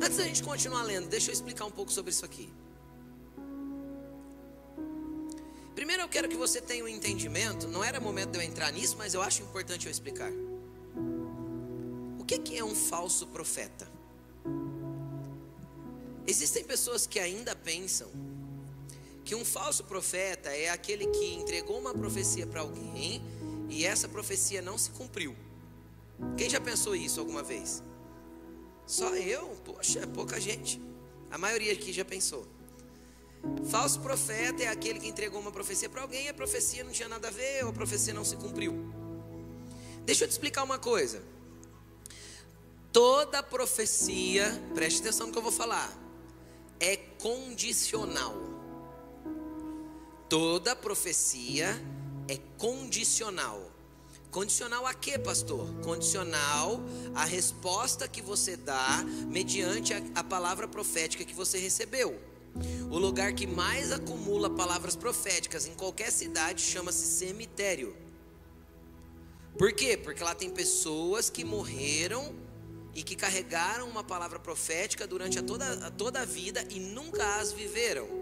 Antes 0.02 0.18
da 0.18 0.24
gente 0.24 0.42
continuar 0.42 0.82
lendo, 0.82 1.08
deixa 1.08 1.30
eu 1.30 1.34
explicar 1.34 1.66
um 1.66 1.70
pouco 1.70 1.92
sobre 1.92 2.10
isso 2.10 2.26
aqui. 2.26 2.50
Primeiro 5.76 6.02
eu 6.02 6.10
quero 6.10 6.28
que 6.28 6.36
você 6.36 6.60
tenha 6.60 6.84
um 6.84 6.88
entendimento, 6.88 7.68
não 7.68 7.84
era 7.84 8.00
momento 8.00 8.32
de 8.32 8.40
eu 8.40 8.42
entrar 8.42 8.72
nisso, 8.72 8.96
mas 8.98 9.14
eu 9.14 9.22
acho 9.22 9.44
importante 9.44 9.86
eu 9.86 9.92
explicar. 9.92 10.32
O 12.18 12.26
que 12.26 12.58
é 12.58 12.64
um 12.64 12.74
falso 12.74 13.28
profeta? 13.28 13.88
Existem 16.26 16.64
pessoas 16.64 17.06
que 17.06 17.20
ainda 17.20 17.56
pensam 17.56 18.31
que 19.24 19.36
um 19.36 19.46
falso 19.46 19.84
profeta 19.84 20.50
é 20.50 20.70
aquele 20.70 21.08
que 21.08 21.34
entregou 21.34 21.80
uma 21.80 21.94
profecia 21.94 22.46
para 22.48 22.62
alguém 22.62 23.22
e 23.70 23.86
essa 23.86 24.08
profecia 24.08 24.62
não 24.62 24.78
se 24.78 24.92
cumpriu. 24.92 25.36
Quem 26.38 26.50
já 26.50 26.60
pensou 26.60 26.96
isso 26.96 27.20
alguma 27.20 27.42
vez? 27.42 27.84
Só 28.86 29.16
eu? 29.16 29.48
Poxa, 29.64 30.00
é 30.00 30.06
pouca 30.06 30.40
gente. 30.40 30.82
A 31.30 31.38
maioria 31.38 31.74
aqui 31.74 31.94
já 31.94 32.04
pensou. 32.04 32.46
Falso 33.70 34.00
profeta 34.02 34.64
é 34.64 34.68
aquele 34.68 35.00
que 35.00 35.08
entregou 35.08 35.40
uma 35.40 35.52
profecia 35.52 35.90
para 35.90 36.02
alguém 36.02 36.26
e 36.26 36.30
a 36.30 36.34
profecia 36.34 36.84
não 36.84 36.92
tinha 36.92 37.08
nada 37.08 37.30
a 37.30 37.32
ver 37.32 37.64
ou 37.64 37.70
a 37.70 37.74
profecia 37.74 38.14
não 38.14 38.24
se 38.24 38.36
cumpriu. 38.36 38.74
Deixa 40.06 40.26
eu 40.26 40.28
te 40.28 40.32
explicar 40.32 40.64
uma 40.64 40.78
coisa. 40.78 41.24
Toda 42.92 43.42
profecia, 43.42 44.52
preste 44.76 45.00
atenção 45.00 45.28
no 45.28 45.32
que 45.32 45.40
eu 45.40 45.44
vou 45.44 45.52
falar, 45.52 45.92
é 46.80 46.98
condicional. 46.98 48.51
Toda 50.32 50.74
profecia 50.74 51.68
é 52.26 52.38
condicional. 52.58 53.70
Condicional 54.32 54.88
a 54.88 54.94
quê, 54.94 55.20
pastor? 55.20 55.68
Condicional 55.84 56.80
à 57.14 57.26
resposta 57.26 58.08
que 58.08 58.22
você 58.22 58.56
dá 58.56 59.04
mediante 59.28 59.94
a, 59.94 60.02
a 60.16 60.24
palavra 60.24 60.70
profética 60.70 61.26
que 61.26 61.34
você 61.34 61.58
recebeu. 61.58 62.18
O 62.90 62.98
lugar 62.98 63.34
que 63.34 63.46
mais 63.46 63.92
acumula 63.92 64.50
palavras 64.50 64.96
proféticas 64.96 65.68
em 65.68 65.74
qualquer 65.74 66.10
cidade 66.14 66.62
chama-se 66.62 67.06
cemitério. 67.08 67.94
Por 69.58 69.74
quê? 69.74 69.98
Porque 69.98 70.24
lá 70.24 70.34
tem 70.34 70.50
pessoas 70.50 71.30
que 71.30 71.44
morreram 71.44 72.34
e 72.96 73.04
que 73.04 73.18
carregaram 73.18 73.86
uma 73.90 74.02
palavra 74.02 74.40
profética 74.40 75.06
durante 75.06 75.38
a 75.38 75.44
toda, 75.44 75.88
a 75.88 75.92
toda 75.92 76.22
a 76.22 76.26
vida 76.26 76.66
e 76.70 76.80
nunca 76.80 77.36
as 77.36 77.52
viveram. 77.52 78.21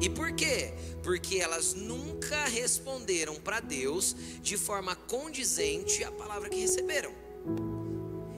E 0.00 0.08
por 0.10 0.32
quê? 0.32 0.72
Porque 1.02 1.36
elas 1.36 1.74
nunca 1.74 2.44
responderam 2.46 3.36
para 3.36 3.60
Deus 3.60 4.14
de 4.42 4.56
forma 4.56 4.94
condizente 4.96 6.02
à 6.04 6.10
palavra 6.10 6.48
que 6.48 6.60
receberam. 6.60 7.12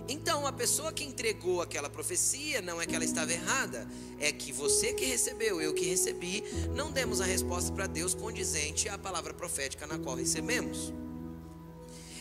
Então, 0.09 0.47
a 0.47 0.53
pessoa 0.53 0.91
que 0.91 1.05
entregou 1.05 1.61
aquela 1.61 1.91
profecia 1.91 2.63
não 2.63 2.81
é 2.81 2.87
que 2.87 2.95
ela 2.95 3.05
estava 3.05 3.31
errada, 3.31 3.87
é 4.19 4.33
que 4.33 4.53
você 4.53 4.95
que 4.95 5.05
recebeu, 5.05 5.61
eu 5.61 5.75
que 5.75 5.85
recebi, 5.85 6.43
não 6.75 6.91
demos 6.91 7.21
a 7.21 7.27
resposta 7.27 7.71
para 7.73 7.87
Deus 7.87 8.15
condizente 8.15 8.89
à 8.89 8.97
palavra 8.97 9.35
profética 9.35 9.87
na 9.87 9.99
qual 9.99 10.17
recebemos. 10.17 10.95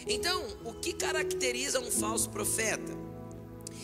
Então, 0.05 0.45
o 0.65 0.73
que 0.73 0.93
caracteriza 0.93 1.79
um 1.79 1.89
falso 1.89 2.29
profeta? 2.29 2.91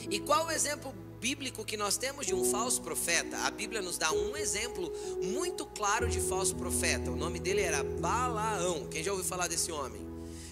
E 0.09 0.19
qual 0.19 0.47
o 0.47 0.51
exemplo 0.51 0.93
bíblico 1.23 1.63
que 1.63 1.77
nós 1.77 1.95
temos 1.95 2.25
de 2.25 2.35
um 2.35 2.43
falso 2.43 2.81
profeta? 2.81 3.37
A 3.45 3.49
Bíblia 3.49 3.81
nos 3.81 3.97
dá 3.97 4.11
um 4.11 4.35
exemplo 4.35 4.91
muito 5.23 5.65
claro 5.67 6.09
de 6.09 6.19
falso 6.19 6.53
profeta. 6.53 7.09
O 7.09 7.15
nome 7.15 7.39
dele 7.39 7.61
era 7.61 7.81
Balaão. 7.81 8.87
Quem 8.91 9.01
já 9.01 9.11
ouviu 9.13 9.25
falar 9.25 9.47
desse 9.47 9.71
homem? 9.71 10.05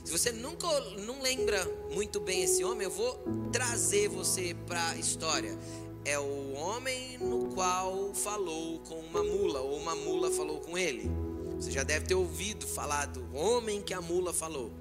Se 0.05 0.13
você 0.13 0.31
nunca 0.31 0.67
não 1.05 1.21
lembra 1.21 1.61
muito 1.93 2.21
bem 2.21 2.43
esse 2.43 2.63
homem, 2.63 2.85
eu 2.85 2.89
vou 2.89 3.21
trazer 3.51 4.07
você 4.07 4.55
para 4.65 4.91
a 4.91 4.95
história. 4.95 5.59
É 6.05 6.17
o 6.17 6.53
homem 6.53 7.17
no 7.17 7.53
qual 7.53 8.13
falou 8.13 8.79
com 8.79 8.95
uma 8.95 9.21
mula, 9.25 9.59
ou 9.59 9.77
uma 9.77 9.93
mula 9.93 10.31
falou 10.31 10.61
com 10.61 10.77
ele. 10.77 11.11
Você 11.57 11.69
já 11.69 11.83
deve 11.83 12.05
ter 12.05 12.15
ouvido 12.15 12.65
falar 12.65 13.07
do 13.07 13.35
homem 13.35 13.81
que 13.81 13.93
a 13.93 13.99
mula 13.99 14.31
falou. 14.31 14.71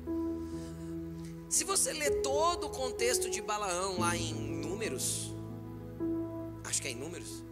Se 1.48 1.64
você 1.64 1.92
ler 1.92 2.22
todo 2.22 2.68
o 2.68 2.70
contexto 2.70 3.28
de 3.28 3.42
Balaão 3.42 3.98
lá 3.98 4.16
em 4.16 4.32
Números, 4.32 5.29
acho 6.70 6.80
que 6.80 6.86
é 6.86 6.92
em 6.92 6.96
Números, 6.96 7.42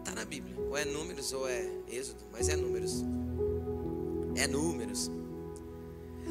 está 0.00 0.12
na 0.12 0.24
Bíblia, 0.24 0.58
ou 0.58 0.76
é 0.76 0.84
Números 0.84 1.32
ou 1.32 1.48
é 1.48 1.70
Êxodo, 1.88 2.24
mas 2.32 2.48
é 2.48 2.56
Números, 2.56 3.04
é 4.34 4.46
Números. 4.48 5.08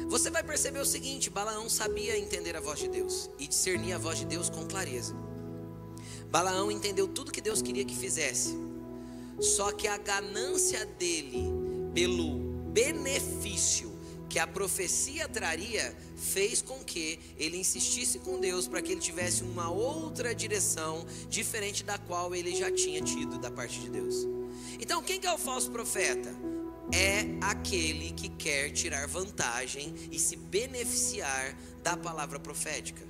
Você 0.08 0.30
vai 0.30 0.44
perceber 0.44 0.78
o 0.78 0.84
seguinte: 0.84 1.30
Balaão 1.30 1.68
sabia 1.68 2.18
entender 2.18 2.54
a 2.54 2.60
voz 2.60 2.78
de 2.78 2.88
Deus 2.88 3.30
e 3.38 3.48
discernir 3.48 3.94
a 3.94 3.98
voz 3.98 4.18
de 4.18 4.26
Deus 4.26 4.50
com 4.50 4.66
clareza. 4.66 5.16
Balaão 6.30 6.70
entendeu 6.70 7.08
tudo 7.08 7.32
que 7.32 7.40
Deus 7.40 7.62
queria 7.62 7.86
que 7.86 7.96
fizesse, 7.96 8.54
só 9.40 9.72
que 9.72 9.88
a 9.88 9.96
ganância 9.96 10.84
dele 10.84 11.48
pelo 11.94 12.38
benefício 12.70 13.87
que 14.28 14.38
a 14.38 14.46
profecia 14.46 15.28
traria 15.28 15.96
fez 16.16 16.60
com 16.60 16.84
que 16.84 17.18
ele 17.38 17.56
insistisse 17.56 18.18
com 18.18 18.38
Deus 18.38 18.68
para 18.68 18.82
que 18.82 18.92
ele 18.92 19.00
tivesse 19.00 19.42
uma 19.42 19.70
outra 19.70 20.34
direção 20.34 21.06
diferente 21.28 21.82
da 21.82 21.98
qual 21.98 22.34
ele 22.34 22.54
já 22.54 22.70
tinha 22.70 23.00
tido 23.00 23.38
da 23.38 23.50
parte 23.50 23.80
de 23.80 23.90
Deus. 23.90 24.26
Então, 24.80 25.02
quem 25.02 25.20
é 25.24 25.32
o 25.32 25.38
falso 25.38 25.70
profeta? 25.70 26.34
É 26.92 27.26
aquele 27.42 28.12
que 28.12 28.28
quer 28.28 28.70
tirar 28.70 29.06
vantagem 29.06 29.94
e 30.10 30.18
se 30.18 30.36
beneficiar 30.36 31.56
da 31.82 31.96
palavra 31.96 32.38
profética. 32.38 33.06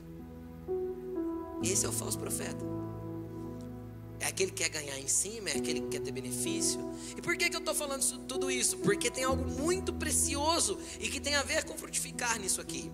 Esse 1.62 1.86
é 1.86 1.88
o 1.88 1.92
falso 1.92 2.18
profeta. 2.18 2.64
É 4.20 4.26
aquele 4.26 4.50
que 4.50 4.64
quer 4.64 4.68
ganhar 4.68 4.98
em 4.98 5.06
cima, 5.06 5.50
é 5.50 5.56
aquele 5.56 5.80
que 5.80 5.88
quer 5.88 6.00
ter 6.00 6.10
benefício. 6.10 6.80
E 7.16 7.22
por 7.22 7.36
que, 7.36 7.48
que 7.48 7.54
eu 7.54 7.60
estou 7.60 7.74
falando 7.74 8.02
tudo 8.26 8.50
isso? 8.50 8.78
Porque 8.78 9.10
tem 9.10 9.24
algo 9.24 9.44
muito 9.44 9.92
precioso 9.92 10.78
e 10.98 11.08
que 11.08 11.20
tem 11.20 11.34
a 11.36 11.42
ver 11.42 11.64
com 11.64 11.78
frutificar 11.78 12.38
nisso 12.38 12.60
aqui. 12.60 12.90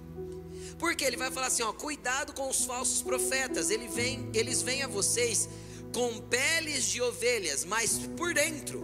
Porque 0.78 1.04
ele 1.04 1.16
vai 1.16 1.30
falar 1.30 1.46
assim: 1.46 1.62
ó, 1.62 1.72
cuidado 1.72 2.34
com 2.34 2.48
os 2.48 2.64
falsos 2.64 3.00
profetas. 3.00 3.70
Ele 3.70 3.88
vem, 3.88 4.30
eles 4.34 4.60
vêm 4.60 4.82
a 4.82 4.88
vocês 4.88 5.48
com 5.94 6.20
peles 6.20 6.84
de 6.84 7.00
ovelhas, 7.00 7.64
mas 7.64 8.00
por 8.16 8.34
dentro 8.34 8.82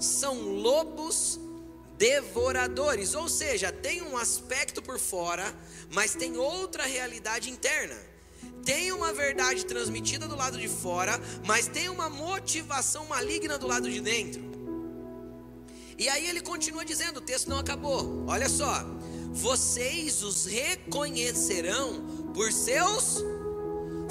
são 0.00 0.40
lobos 0.40 1.38
devoradores. 1.98 3.14
Ou 3.14 3.28
seja, 3.28 3.70
tem 3.70 4.00
um 4.02 4.16
aspecto 4.16 4.80
por 4.80 4.98
fora, 4.98 5.54
mas 5.90 6.14
tem 6.14 6.38
outra 6.38 6.84
realidade 6.84 7.50
interna 7.50 8.11
tem 8.64 8.92
uma 8.92 9.12
verdade 9.12 9.66
transmitida 9.66 10.28
do 10.28 10.36
lado 10.36 10.58
de 10.58 10.68
fora, 10.68 11.20
mas 11.46 11.66
tem 11.66 11.88
uma 11.88 12.08
motivação 12.08 13.06
maligna 13.06 13.58
do 13.58 13.66
lado 13.66 13.90
de 13.90 14.00
dentro. 14.00 14.42
E 15.98 16.08
aí 16.08 16.28
ele 16.28 16.40
continua 16.40 16.84
dizendo: 16.84 17.18
o 17.18 17.20
texto 17.20 17.48
não 17.48 17.58
acabou. 17.58 18.24
Olha 18.26 18.48
só. 18.48 18.84
vocês 19.34 20.22
os 20.22 20.44
reconhecerão 20.44 22.04
por 22.34 22.52
seus 22.52 23.22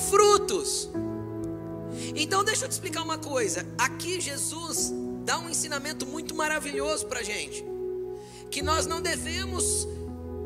frutos. 0.10 0.90
Então, 2.16 2.44
deixa 2.44 2.66
eu 2.66 2.70
te 2.70 2.72
explicar 2.72 3.04
uma 3.04 3.18
coisa. 3.18 3.66
Aqui, 3.78 4.20
Jesus 4.20 4.92
dá 5.24 5.38
um 5.38 5.50
ensinamento 5.50 6.06
muito 6.06 6.34
maravilhoso 6.34 7.06
para 7.06 7.24
gente: 7.24 7.64
que 8.50 8.62
nós 8.62 8.86
não 8.86 9.02
devemos 9.02 9.88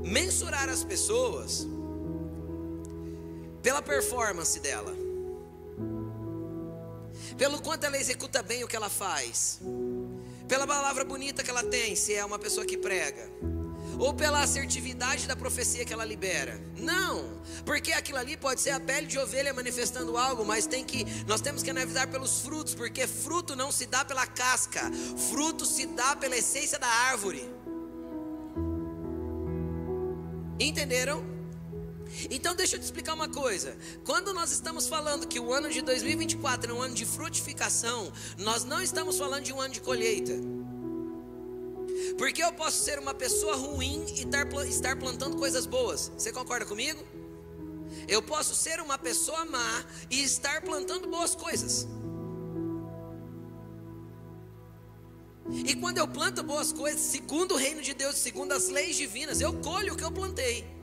mensurar 0.03 0.69
as 0.69 0.83
pessoas 0.83 1.67
pela 3.65 3.81
performance 3.81 4.59
dela, 4.59 4.95
pelo 7.35 7.59
quanto 7.63 7.83
ela 7.83 7.97
executa 7.97 8.43
bem 8.43 8.63
o 8.63 8.67
que 8.67 8.75
ela 8.75 8.91
faz, 8.91 9.59
pela 10.47 10.67
palavra 10.67 11.03
bonita 11.03 11.43
que 11.43 11.49
ela 11.49 11.63
tem, 11.63 11.95
se 11.95 12.13
é 12.13 12.23
uma 12.23 12.37
pessoa 12.37 12.63
que 12.63 12.77
prega 12.77 13.27
ou 13.97 14.13
pela 14.13 14.43
assertividade 14.43 15.25
da 15.25 15.35
profecia 15.35 15.83
que 15.83 15.91
ela 15.91 16.05
libera. 16.05 16.61
Não, 16.77 17.41
porque 17.65 17.91
aquilo 17.91 18.19
ali 18.19 18.37
pode 18.37 18.61
ser 18.61 18.69
a 18.69 18.79
pele 18.79 19.07
de 19.07 19.17
ovelha 19.17 19.51
manifestando 19.51 20.15
algo, 20.15 20.45
mas 20.45 20.67
tem 20.67 20.83
que 20.83 21.03
nós 21.25 21.41
temos 21.41 21.63
que 21.63 21.71
analisar 21.71 22.05
pelos 22.05 22.41
frutos, 22.41 22.75
porque 22.75 23.07
fruto 23.07 23.55
não 23.55 23.71
se 23.71 23.87
dá 23.87 24.05
pela 24.05 24.27
casca, 24.27 24.91
fruto 25.29 25.65
se 25.65 25.87
dá 25.87 26.15
pela 26.15 26.37
essência 26.37 26.77
da 26.77 26.87
árvore. 26.87 27.49
Entenderam? 30.59 31.34
Então 32.29 32.55
deixa 32.55 32.75
eu 32.75 32.79
te 32.79 32.83
explicar 32.83 33.13
uma 33.13 33.27
coisa. 33.27 33.77
Quando 34.03 34.33
nós 34.33 34.51
estamos 34.51 34.87
falando 34.87 35.27
que 35.27 35.39
o 35.39 35.53
ano 35.53 35.69
de 35.69 35.81
2024 35.81 36.71
é 36.71 36.73
um 36.73 36.81
ano 36.81 36.95
de 36.95 37.05
frutificação, 37.05 38.11
nós 38.37 38.63
não 38.63 38.81
estamos 38.81 39.17
falando 39.17 39.43
de 39.43 39.53
um 39.53 39.59
ano 39.59 39.73
de 39.73 39.81
colheita. 39.81 40.33
Porque 42.17 42.43
eu 42.43 42.53
posso 42.53 42.83
ser 42.83 42.99
uma 42.99 43.13
pessoa 43.13 43.55
ruim 43.55 44.05
e 44.15 44.69
estar 44.69 44.97
plantando 44.97 45.37
coisas 45.37 45.65
boas. 45.65 46.11
Você 46.17 46.31
concorda 46.31 46.65
comigo? 46.65 47.03
Eu 48.07 48.21
posso 48.21 48.55
ser 48.55 48.79
uma 48.79 48.97
pessoa 48.97 49.45
má 49.45 49.83
e 50.09 50.23
estar 50.23 50.61
plantando 50.61 51.07
boas 51.07 51.35
coisas. 51.35 51.87
E 55.47 55.75
quando 55.75 55.99
eu 55.99 56.07
planto 56.07 56.41
boas 56.43 56.73
coisas, 56.73 57.01
segundo 57.01 57.53
o 57.53 57.57
reino 57.57 57.81
de 57.81 57.93
Deus, 57.93 58.17
segundo 58.17 58.51
as 58.51 58.69
leis 58.69 58.95
divinas, 58.95 59.41
eu 59.41 59.53
colho 59.61 59.93
o 59.93 59.97
que 59.97 60.03
eu 60.03 60.11
plantei. 60.11 60.74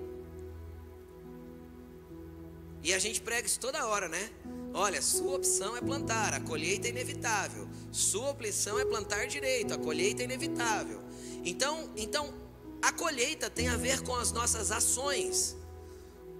E 2.83 2.93
a 2.93 2.99
gente 2.99 3.21
prega 3.21 3.47
isso 3.47 3.61
toda 3.61 3.87
hora, 3.87 4.09
né? 4.09 4.31
Olha, 4.75 5.03
sua 5.03 5.37
opção 5.37 5.77
é 5.77 5.81
plantar, 5.81 6.35
a 6.35 6.41
colheita 6.41 6.89
é 6.89 6.91
inevitável. 6.91 7.69
Sua 7.91 8.31
opção 8.31 8.79
é 8.79 8.85
plantar 8.85 9.27
direito, 9.27 9.75
a 9.75 9.79
colheita 9.79 10.23
é 10.23 10.25
inevitável. 10.25 11.01
Então, 11.45 11.91
então 11.97 12.33
a 12.81 12.91
colheita 12.91 13.49
tem 13.49 13.69
a 13.69 13.77
ver 13.77 14.03
com 14.03 14.17
as 14.17 14.33
nossas 14.33 14.73
ações. 14.73 15.57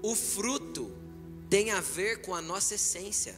O 0.03 0.15
fruto 0.15 0.91
tem 1.49 1.71
a 1.71 1.81
ver 1.81 2.23
com 2.23 2.35
a 2.35 2.41
nossa 2.41 2.75
essência. 2.75 3.37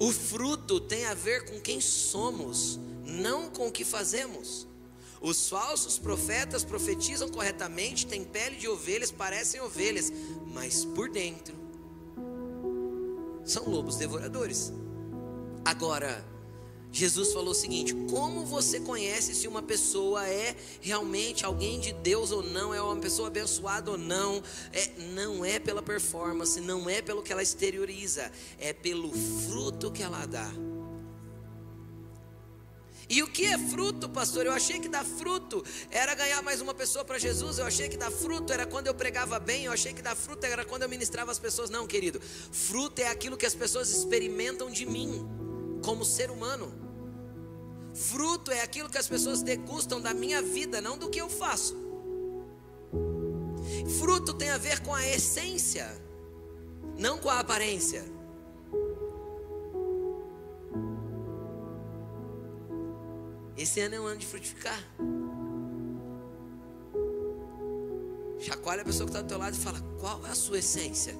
O 0.00 0.10
fruto 0.10 0.80
tem 0.80 1.04
a 1.04 1.14
ver 1.14 1.44
com 1.44 1.60
quem 1.60 1.80
somos, 1.80 2.80
não 3.04 3.48
com 3.48 3.68
o 3.68 3.72
que 3.72 3.84
fazemos. 3.84 4.66
Os 5.24 5.48
falsos 5.48 5.98
profetas 5.98 6.64
profetizam 6.64 7.30
corretamente, 7.30 8.06
têm 8.06 8.22
pele 8.22 8.56
de 8.56 8.68
ovelhas, 8.68 9.10
parecem 9.10 9.58
ovelhas, 9.58 10.12
mas 10.52 10.84
por 10.84 11.08
dentro 11.08 11.54
são 13.42 13.64
lobos 13.66 13.96
devoradores. 13.96 14.70
Agora, 15.64 16.22
Jesus 16.92 17.32
falou 17.32 17.52
o 17.52 17.54
seguinte: 17.54 17.94
como 18.10 18.44
você 18.44 18.80
conhece 18.80 19.34
se 19.34 19.48
uma 19.48 19.62
pessoa 19.62 20.28
é 20.28 20.54
realmente 20.82 21.42
alguém 21.46 21.80
de 21.80 21.94
Deus 21.94 22.30
ou 22.30 22.42
não, 22.42 22.74
é 22.74 22.82
uma 22.82 22.96
pessoa 22.96 23.28
abençoada 23.28 23.92
ou 23.92 23.96
não? 23.96 24.42
É, 24.74 24.90
não 25.14 25.42
é 25.42 25.58
pela 25.58 25.82
performance, 25.82 26.60
não 26.60 26.86
é 26.86 27.00
pelo 27.00 27.22
que 27.22 27.32
ela 27.32 27.42
exterioriza, 27.42 28.30
é 28.58 28.74
pelo 28.74 29.10
fruto 29.10 29.90
que 29.90 30.02
ela 30.02 30.26
dá. 30.26 30.52
E 33.08 33.22
o 33.22 33.26
que 33.26 33.44
é 33.44 33.58
fruto, 33.58 34.08
pastor? 34.08 34.46
Eu 34.46 34.52
achei 34.52 34.80
que 34.80 34.88
dar 34.88 35.04
fruto 35.04 35.64
era 35.90 36.14
ganhar 36.14 36.42
mais 36.42 36.60
uma 36.60 36.72
pessoa 36.72 37.04
para 37.04 37.18
Jesus. 37.18 37.58
Eu 37.58 37.66
achei 37.66 37.88
que 37.88 37.96
dar 37.96 38.10
fruto 38.10 38.52
era 38.52 38.66
quando 38.66 38.86
eu 38.86 38.94
pregava 38.94 39.38
bem. 39.38 39.64
Eu 39.64 39.72
achei 39.72 39.92
que 39.92 40.00
dar 40.00 40.14
fruto 40.14 40.46
era 40.46 40.64
quando 40.64 40.82
eu 40.82 40.88
ministrava 40.88 41.30
as 41.30 41.38
pessoas. 41.38 41.68
Não, 41.68 41.86
querido. 41.86 42.20
Fruto 42.20 43.00
é 43.00 43.08
aquilo 43.08 43.36
que 43.36 43.46
as 43.46 43.54
pessoas 43.54 43.90
experimentam 43.90 44.70
de 44.70 44.86
mim, 44.86 45.26
como 45.84 46.04
ser 46.04 46.30
humano. 46.30 46.72
Fruto 47.94 48.50
é 48.50 48.62
aquilo 48.62 48.88
que 48.88 48.98
as 48.98 49.06
pessoas 49.06 49.42
degustam 49.42 50.00
da 50.00 50.12
minha 50.12 50.42
vida, 50.42 50.80
não 50.80 50.98
do 50.98 51.10
que 51.10 51.20
eu 51.20 51.28
faço. 51.28 51.76
Fruto 53.98 54.34
tem 54.34 54.50
a 54.50 54.58
ver 54.58 54.80
com 54.80 54.94
a 54.94 55.06
essência, 55.06 55.86
não 56.98 57.18
com 57.18 57.30
a 57.30 57.38
aparência. 57.38 58.13
Esse 63.56 63.80
ano 63.80 63.94
é 63.94 64.00
um 64.00 64.06
ano 64.06 64.18
de 64.18 64.26
frutificar. 64.26 64.82
Chacoalha 68.40 68.82
a 68.82 68.84
pessoa 68.84 69.06
que 69.06 69.10
está 69.10 69.22
do 69.22 69.28
teu 69.28 69.38
lado 69.38 69.54
e 69.54 69.58
fala: 69.58 69.80
qual 70.00 70.26
é 70.26 70.30
a 70.30 70.34
sua 70.34 70.58
essência? 70.58 71.14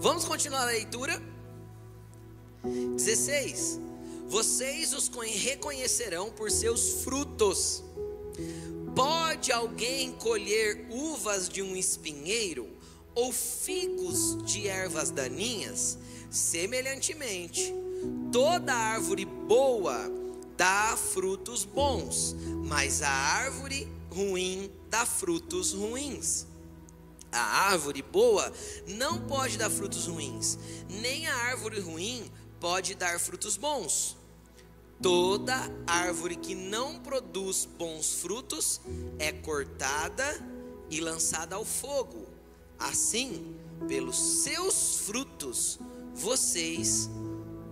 Vamos 0.00 0.24
continuar 0.24 0.62
a 0.62 0.66
leitura. 0.66 1.20
16. 2.64 3.80
Vocês 4.28 4.92
os 4.94 5.08
reconhecerão 5.08 6.30
por 6.30 6.50
seus 6.50 7.02
frutos. 7.02 7.84
Pode 8.94 9.52
alguém 9.52 10.12
colher 10.12 10.86
uvas 10.90 11.48
de 11.48 11.62
um 11.62 11.76
espinheiro 11.76 12.77
ou 13.18 13.32
figos 13.32 14.40
de 14.44 14.68
ervas 14.68 15.10
daninhas? 15.10 15.98
Semelhantemente, 16.30 17.74
toda 18.30 18.72
árvore 18.72 19.24
boa 19.24 20.08
dá 20.56 20.96
frutos 20.96 21.64
bons, 21.64 22.36
mas 22.64 23.02
a 23.02 23.10
árvore 23.10 23.88
ruim 24.08 24.70
dá 24.88 25.04
frutos 25.04 25.72
ruins. 25.72 26.46
A 27.32 27.70
árvore 27.70 28.02
boa 28.02 28.52
não 28.86 29.26
pode 29.26 29.58
dar 29.58 29.68
frutos 29.68 30.06
ruins, 30.06 30.56
nem 30.88 31.26
a 31.26 31.34
árvore 31.34 31.80
ruim 31.80 32.30
pode 32.60 32.94
dar 32.94 33.18
frutos 33.18 33.56
bons. 33.56 34.16
Toda 35.02 35.56
árvore 35.88 36.36
que 36.36 36.54
não 36.54 37.00
produz 37.00 37.64
bons 37.64 38.14
frutos 38.14 38.80
é 39.18 39.32
cortada 39.32 40.24
e 40.88 41.00
lançada 41.00 41.56
ao 41.56 41.64
fogo. 41.64 42.27
Assim, 42.78 43.56
pelos 43.86 44.16
seus 44.16 45.00
frutos, 45.00 45.78
vocês 46.14 47.10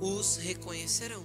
os 0.01 0.37
reconhecerão. 0.37 1.25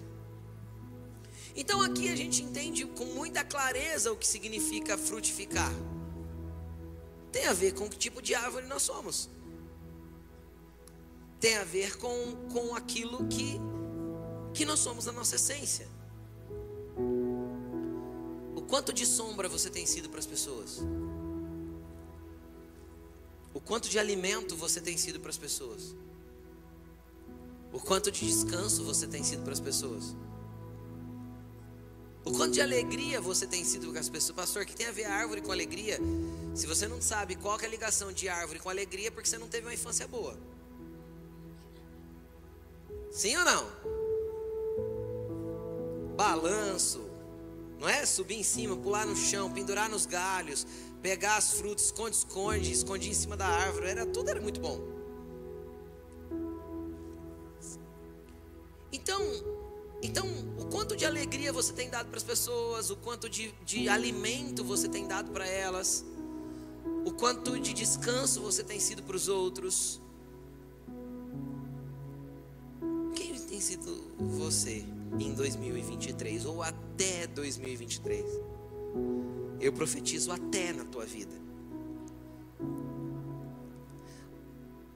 Então 1.55 1.81
aqui 1.81 2.09
a 2.09 2.15
gente 2.15 2.41
entende 2.41 2.85
com 2.85 3.05
muita 3.05 3.43
clareza 3.43 4.11
o 4.11 4.15
que 4.15 4.27
significa 4.27 4.97
frutificar 4.97 5.73
tem 7.31 7.45
a 7.47 7.53
ver 7.53 7.73
com 7.73 7.89
que 7.89 7.97
tipo 7.97 8.21
de 8.21 8.35
árvore 8.35 8.67
nós 8.67 8.81
somos. 8.81 9.29
Tem 11.39 11.57
a 11.57 11.63
ver 11.63 11.97
com, 11.97 12.35
com 12.51 12.75
aquilo 12.75 13.25
que, 13.27 13.57
que 14.53 14.65
nós 14.65 14.79
somos 14.79 15.05
na 15.05 15.11
nossa 15.11 15.35
essência. 15.35 15.87
O 18.55 18.61
quanto 18.63 18.91
de 18.93 19.05
sombra 19.05 19.47
você 19.47 19.69
tem 19.69 19.85
sido 19.85 20.09
para 20.09 20.19
as 20.19 20.25
pessoas? 20.25 20.81
O 23.53 23.59
quanto 23.59 23.89
de 23.89 23.99
alimento 23.99 24.55
você 24.55 24.79
tem 24.79 24.97
sido 24.97 25.19
para 25.19 25.29
as 25.29 25.37
pessoas? 25.37 25.95
O 27.71 27.79
quanto 27.79 28.11
de 28.11 28.25
descanso 28.25 28.83
você 28.83 29.07
tem 29.07 29.23
sido 29.23 29.43
para 29.43 29.53
as 29.53 29.59
pessoas? 29.59 30.15
O 32.23 32.31
quanto 32.31 32.53
de 32.53 32.61
alegria 32.61 33.19
você 33.19 33.47
tem 33.47 33.63
sido 33.65 33.91
com 33.91 33.97
as 33.97 34.09
pessoas, 34.09 34.35
pastor, 34.35 34.65
que 34.65 34.75
tem 34.75 34.85
a 34.85 34.91
ver 34.91 35.05
a 35.05 35.13
árvore 35.13 35.41
com 35.41 35.51
alegria. 35.51 35.97
Se 36.53 36.67
você 36.67 36.87
não 36.87 37.01
sabe 37.01 37.35
qual 37.35 37.59
é 37.59 37.65
a 37.65 37.69
ligação 37.69 38.11
de 38.13 38.29
árvore 38.29 38.59
com 38.59 38.69
alegria, 38.69 39.07
é 39.07 39.11
porque 39.11 39.27
você 39.27 39.37
não 39.37 39.47
teve 39.47 39.65
uma 39.65 39.73
infância 39.73 40.07
boa. 40.07 40.37
Sim 43.11 43.35
ou 43.37 43.45
não? 43.45 43.71
Balanço, 46.15 47.10
não 47.81 47.89
é? 47.89 48.05
Subir 48.05 48.35
em 48.35 48.43
cima, 48.43 48.77
pular 48.77 49.07
no 49.07 49.15
chão, 49.15 49.51
pendurar 49.51 49.89
nos 49.89 50.05
galhos, 50.05 50.67
pegar 51.01 51.37
as 51.37 51.53
frutas, 51.53 51.85
esconde, 51.85 52.15
esconde, 52.15 52.71
esconde 52.71 53.09
em 53.09 53.13
cima 53.13 53.35
da 53.35 53.47
árvore, 53.47 53.87
era 53.87 54.05
tudo 54.05 54.29
era 54.29 54.39
muito 54.39 54.61
bom. 54.61 54.79
Então, 58.93 59.19
então, 60.03 60.27
o 60.59 60.65
quanto 60.65 60.95
de 60.95 61.05
alegria 61.05 61.51
você 61.51 61.73
tem 61.73 61.89
dado 61.89 62.09
para 62.09 62.17
as 62.17 62.23
pessoas, 62.23 62.91
o 62.91 62.95
quanto 62.97 63.27
de, 63.27 63.51
de 63.65 63.89
alimento 63.89 64.63
você 64.63 64.87
tem 64.87 65.07
dado 65.07 65.31
para 65.31 65.47
elas, 65.47 66.05
o 67.03 67.11
quanto 67.11 67.59
de 67.59 67.73
descanso 67.73 68.41
você 68.41 68.63
tem 68.63 68.79
sido 68.79 69.01
para 69.01 69.15
os 69.15 69.27
outros. 69.27 69.99
Quem 73.15 73.33
tem 73.33 73.59
sido 73.59 74.13
você 74.19 74.85
em 75.19 75.33
2023 75.33 76.45
ou 76.45 76.61
até 76.61 77.27
2023. 77.27 78.25
Eu 79.59 79.73
profetizo 79.73 80.31
até 80.31 80.73
na 80.73 80.85
tua 80.85 81.05
vida. 81.05 81.35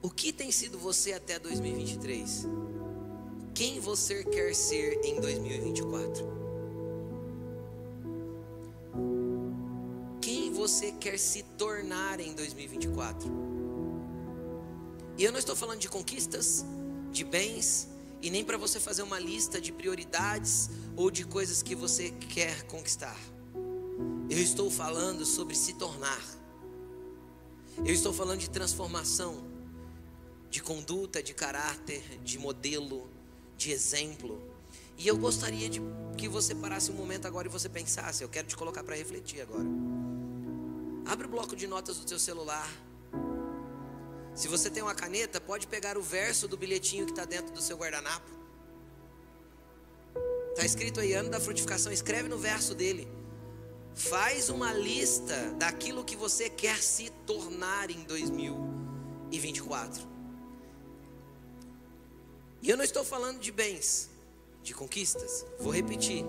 O 0.02 0.10
que 0.10 0.32
tem 0.32 0.52
sido 0.52 0.78
você 0.78 1.12
até 1.12 1.38
2023? 1.38 2.46
Quem 3.54 3.80
você 3.80 4.22
quer 4.22 4.54
ser 4.54 5.00
em 5.04 5.20
2024? 5.20 6.36
Quem 10.20 10.52
você 10.52 10.92
quer 10.92 11.18
se 11.18 11.42
tornar 11.56 12.20
em 12.20 12.34
2024? 12.34 13.30
E 15.18 15.24
eu 15.24 15.32
não 15.32 15.38
estou 15.38 15.56
falando 15.56 15.80
de 15.80 15.88
conquistas, 15.88 16.64
de 17.10 17.24
bens, 17.24 17.88
e 18.22 18.30
nem 18.30 18.44
para 18.44 18.56
você 18.56 18.80
fazer 18.80 19.02
uma 19.02 19.18
lista 19.18 19.60
de 19.60 19.72
prioridades 19.72 20.70
ou 20.96 21.10
de 21.10 21.24
coisas 21.24 21.62
que 21.62 21.74
você 21.74 22.10
quer 22.10 22.62
conquistar. 22.64 23.18
Eu 24.28 24.38
estou 24.38 24.70
falando 24.70 25.24
sobre 25.24 25.54
se 25.54 25.74
tornar. 25.74 26.20
Eu 27.78 27.92
estou 27.92 28.12
falando 28.12 28.40
de 28.40 28.50
transformação, 28.50 29.44
de 30.50 30.62
conduta, 30.62 31.22
de 31.22 31.34
caráter, 31.34 32.02
de 32.24 32.38
modelo, 32.38 33.08
de 33.56 33.70
exemplo. 33.70 34.42
E 34.98 35.06
eu 35.06 35.16
gostaria 35.16 35.68
de 35.68 35.80
que 36.16 36.28
você 36.28 36.54
parasse 36.54 36.90
um 36.90 36.94
momento 36.94 37.26
agora 37.26 37.46
e 37.46 37.50
você 37.50 37.68
pensasse. 37.68 38.24
Eu 38.24 38.28
quero 38.28 38.48
te 38.48 38.56
colocar 38.56 38.82
para 38.82 38.96
refletir 38.96 39.42
agora. 39.42 39.66
Abre 41.04 41.26
o 41.26 41.30
bloco 41.30 41.54
de 41.54 41.66
notas 41.66 41.98
do 41.98 42.08
seu 42.08 42.18
celular. 42.18 42.68
Se 44.36 44.46
você 44.48 44.68
tem 44.68 44.82
uma 44.82 44.94
caneta, 44.94 45.40
pode 45.40 45.66
pegar 45.66 45.96
o 45.96 46.02
verso 46.02 46.46
do 46.46 46.58
bilhetinho 46.58 47.06
que 47.06 47.12
está 47.12 47.24
dentro 47.24 47.54
do 47.54 47.62
seu 47.62 47.78
guardanapo. 47.78 48.30
Está 50.50 50.66
escrito 50.66 51.00
aí, 51.00 51.14
ano 51.14 51.30
da 51.30 51.40
frutificação. 51.40 51.90
Escreve 51.90 52.28
no 52.28 52.36
verso 52.36 52.74
dele. 52.74 53.08
Faz 53.94 54.50
uma 54.50 54.74
lista 54.74 55.54
daquilo 55.58 56.04
que 56.04 56.14
você 56.14 56.50
quer 56.50 56.82
se 56.82 57.08
tornar 57.26 57.90
em 57.90 58.04
2024. 58.04 60.06
E 62.60 62.68
eu 62.68 62.76
não 62.76 62.84
estou 62.84 63.04
falando 63.04 63.40
de 63.40 63.50
bens, 63.50 64.10
de 64.62 64.74
conquistas. 64.74 65.46
Vou 65.58 65.72
repetir. 65.72 66.26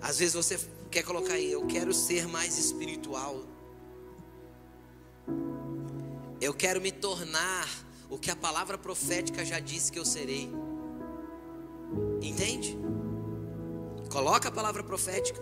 Às 0.00 0.18
vezes 0.18 0.34
você 0.34 0.58
quer 0.90 1.04
colocar 1.04 1.34
aí, 1.34 1.52
eu 1.52 1.64
quero 1.66 1.94
ser 1.94 2.26
mais 2.26 2.58
espiritual. 2.58 3.44
Eu 6.46 6.54
quero 6.54 6.80
me 6.80 6.92
tornar 6.92 7.68
o 8.08 8.16
que 8.16 8.30
a 8.30 8.36
palavra 8.36 8.78
profética 8.78 9.44
já 9.44 9.58
disse 9.58 9.90
que 9.90 9.98
eu 9.98 10.04
serei. 10.04 10.48
Entende? 12.22 12.78
Coloca 14.12 14.48
a 14.48 14.52
palavra 14.52 14.84
profética. 14.84 15.40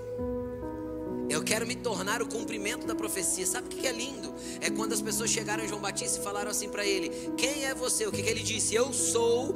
Eu 1.28 1.42
quero 1.42 1.66
me 1.66 1.74
tornar 1.74 2.20
o 2.22 2.26
cumprimento 2.26 2.86
da 2.86 2.94
profecia. 2.94 3.46
Sabe 3.46 3.66
o 3.66 3.70
que 3.70 3.86
é 3.86 3.92
lindo? 3.92 4.34
É 4.60 4.70
quando 4.70 4.92
as 4.92 5.00
pessoas 5.00 5.30
chegaram 5.30 5.64
em 5.64 5.68
João 5.68 5.80
Batista 5.80 6.20
e 6.20 6.24
falaram 6.24 6.50
assim 6.50 6.68
para 6.68 6.84
ele: 6.84 7.10
Quem 7.36 7.64
é 7.64 7.74
você? 7.74 8.06
O 8.06 8.12
que, 8.12 8.22
que 8.22 8.28
ele 8.28 8.42
disse? 8.42 8.74
Eu 8.74 8.92
sou 8.92 9.54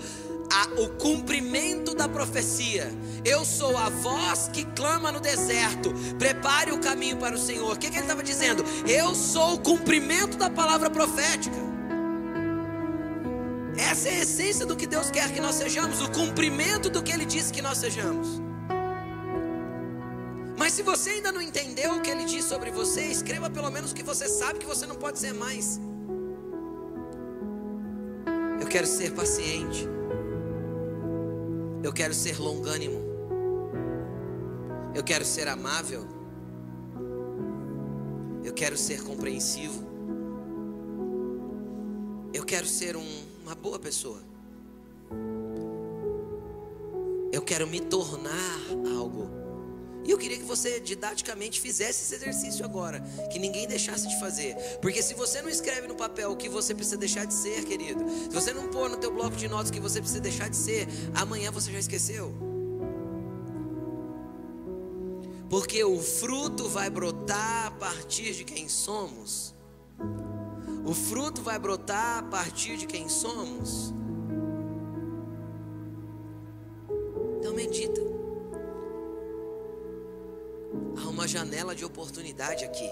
a, 0.50 0.80
o 0.80 0.88
cumprimento 0.90 1.94
da 1.94 2.08
profecia. 2.08 2.90
Eu 3.24 3.44
sou 3.44 3.76
a 3.76 3.88
voz 3.88 4.48
que 4.52 4.64
clama 4.64 5.12
no 5.12 5.20
deserto. 5.20 5.92
Prepare 6.18 6.72
o 6.72 6.78
caminho 6.78 7.16
para 7.16 7.34
o 7.34 7.38
Senhor. 7.38 7.72
O 7.72 7.78
que, 7.78 7.90
que 7.90 7.96
ele 7.96 8.04
estava 8.04 8.22
dizendo? 8.22 8.64
Eu 8.86 9.14
sou 9.14 9.54
o 9.54 9.58
cumprimento 9.58 10.36
da 10.36 10.48
palavra 10.48 10.88
profética. 10.88 11.68
Essa 13.78 14.08
é 14.08 14.16
a 14.16 14.22
essência 14.22 14.66
do 14.66 14.74
que 14.74 14.86
Deus 14.86 15.08
quer 15.10 15.32
que 15.32 15.40
nós 15.40 15.54
sejamos, 15.54 16.02
o 16.02 16.10
cumprimento 16.10 16.90
do 16.90 17.00
que 17.00 17.12
Ele 17.12 17.24
disse 17.24 17.52
que 17.52 17.62
nós 17.62 17.78
sejamos. 17.78 18.47
Se 20.78 20.84
você 20.84 21.10
ainda 21.10 21.32
não 21.32 21.42
entendeu 21.42 21.94
o 21.94 22.00
que 22.00 22.08
ele 22.08 22.24
diz 22.24 22.44
sobre 22.44 22.70
você, 22.70 23.00
escreva 23.00 23.50
pelo 23.50 23.68
menos 23.68 23.90
o 23.90 23.94
que 23.96 24.02
você 24.04 24.28
sabe 24.28 24.60
que 24.60 24.64
você 24.64 24.86
não 24.86 24.94
pode 24.94 25.18
ser 25.18 25.34
mais. 25.34 25.80
Eu 28.60 28.68
quero 28.68 28.86
ser 28.86 29.12
paciente. 29.12 29.88
Eu 31.82 31.92
quero 31.92 32.14
ser 32.14 32.38
longânimo. 32.40 33.00
Eu 34.94 35.02
quero 35.02 35.24
ser 35.24 35.48
amável. 35.48 36.06
Eu 38.44 38.54
quero 38.54 38.76
ser 38.76 39.02
compreensivo. 39.02 39.82
Eu 42.32 42.44
quero 42.44 42.66
ser 42.66 42.96
um, 42.96 43.24
uma 43.42 43.56
boa 43.56 43.80
pessoa. 43.80 44.20
Eu 47.32 47.42
quero 47.42 47.66
me 47.66 47.80
tornar 47.80 48.60
algo. 48.96 49.47
E 50.08 50.10
eu 50.10 50.16
queria 50.16 50.38
que 50.38 50.44
você 50.44 50.80
didaticamente 50.80 51.60
fizesse 51.60 52.02
esse 52.02 52.14
exercício 52.14 52.64
agora, 52.64 52.98
que 53.30 53.38
ninguém 53.38 53.68
deixasse 53.68 54.08
de 54.08 54.18
fazer. 54.18 54.54
Porque 54.80 55.02
se 55.02 55.12
você 55.12 55.42
não 55.42 55.50
escreve 55.50 55.86
no 55.86 55.94
papel 55.94 56.32
o 56.32 56.36
que 56.36 56.48
você 56.48 56.74
precisa 56.74 56.96
deixar 56.96 57.26
de 57.26 57.34
ser, 57.34 57.62
querido, 57.66 58.02
se 58.08 58.30
você 58.30 58.54
não 58.54 58.68
pôr 58.68 58.88
no 58.88 58.96
teu 58.96 59.12
bloco 59.12 59.36
de 59.36 59.46
notas 59.46 59.68
o 59.68 59.72
que 59.72 59.78
você 59.78 60.00
precisa 60.00 60.22
deixar 60.22 60.48
de 60.48 60.56
ser, 60.56 60.88
amanhã 61.14 61.50
você 61.50 61.70
já 61.70 61.78
esqueceu. 61.78 62.34
Porque 65.50 65.84
o 65.84 66.00
fruto 66.00 66.70
vai 66.70 66.88
brotar 66.88 67.66
a 67.66 67.70
partir 67.72 68.32
de 68.32 68.44
quem 68.44 68.66
somos. 68.66 69.54
O 70.86 70.94
fruto 70.94 71.42
vai 71.42 71.58
brotar 71.58 72.20
a 72.20 72.22
partir 72.22 72.78
de 72.78 72.86
quem 72.86 73.10
somos. 73.10 73.92
Janela 81.28 81.74
de 81.74 81.84
oportunidade 81.84 82.64
aqui. 82.64 82.90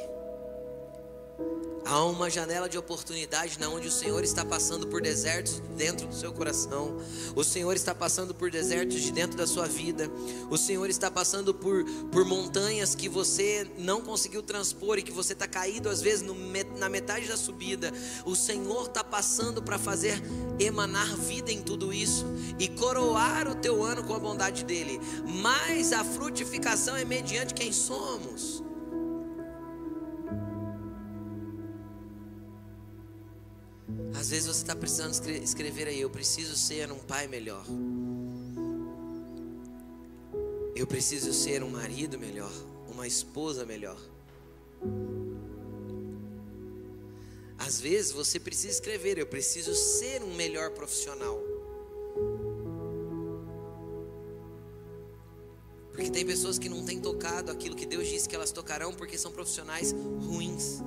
Há 1.88 2.04
uma 2.04 2.28
janela 2.28 2.68
de 2.68 2.76
oportunidade 2.76 3.60
na 3.60 3.68
onde 3.68 3.86
o 3.86 3.92
Senhor 3.92 4.24
está 4.24 4.44
passando 4.44 4.88
por 4.88 5.00
desertos 5.00 5.62
dentro 5.76 6.08
do 6.08 6.14
seu 6.16 6.32
coração. 6.32 6.96
O 7.36 7.44
Senhor 7.44 7.76
está 7.76 7.94
passando 7.94 8.34
por 8.34 8.50
desertos 8.50 9.00
de 9.00 9.12
dentro 9.12 9.36
da 9.36 9.46
sua 9.46 9.66
vida. 9.66 10.10
O 10.50 10.58
Senhor 10.58 10.90
está 10.90 11.12
passando 11.12 11.54
por, 11.54 11.84
por 12.10 12.24
montanhas 12.24 12.96
que 12.96 13.08
você 13.08 13.70
não 13.78 14.00
conseguiu 14.00 14.42
transpor 14.42 14.98
e 14.98 15.02
que 15.02 15.12
você 15.12 15.32
está 15.32 15.46
caído 15.46 15.88
às 15.88 16.02
vezes 16.02 16.22
no, 16.22 16.34
na 16.76 16.88
metade 16.88 17.28
da 17.28 17.36
subida. 17.36 17.92
O 18.24 18.34
Senhor 18.34 18.88
está 18.88 19.04
passando 19.04 19.62
para 19.62 19.78
fazer 19.78 20.20
emanar 20.58 21.16
vida 21.16 21.52
em 21.52 21.62
tudo 21.62 21.92
isso 21.92 22.26
e 22.58 22.66
coroar 22.66 23.46
o 23.46 23.54
teu 23.54 23.84
ano 23.84 24.02
com 24.02 24.12
a 24.12 24.18
bondade 24.18 24.64
dele. 24.64 25.00
Mas 25.24 25.92
a 25.92 26.02
frutificação 26.02 26.96
é 26.96 27.04
mediante 27.04 27.54
quem 27.54 27.72
somos. 27.72 28.65
Às 34.18 34.30
vezes 34.30 34.46
você 34.46 34.62
está 34.62 34.74
precisando 34.74 35.12
escrever 35.42 35.86
aí, 35.88 36.00
eu 36.00 36.10
preciso 36.10 36.56
ser 36.56 36.90
um 36.90 36.98
pai 36.98 37.28
melhor. 37.28 37.64
Eu 40.74 40.86
preciso 40.86 41.32
ser 41.32 41.62
um 41.62 41.70
marido 41.70 42.18
melhor, 42.18 42.52
uma 42.90 43.06
esposa 43.06 43.64
melhor. 43.64 43.98
Às 47.58 47.80
vezes 47.80 48.12
você 48.12 48.38
precisa 48.38 48.72
escrever, 48.72 49.18
eu 49.18 49.26
preciso 49.26 49.74
ser 49.74 50.22
um 50.22 50.34
melhor 50.34 50.70
profissional. 50.70 51.40
Porque 55.92 56.10
tem 56.10 56.26
pessoas 56.26 56.58
que 56.58 56.68
não 56.68 56.84
têm 56.84 57.00
tocado 57.00 57.50
aquilo 57.50 57.74
que 57.74 57.86
Deus 57.86 58.06
disse 58.06 58.28
que 58.28 58.34
elas 58.34 58.52
tocarão 58.52 58.92
porque 58.92 59.16
são 59.16 59.32
profissionais 59.32 59.92
ruins. 59.92 60.82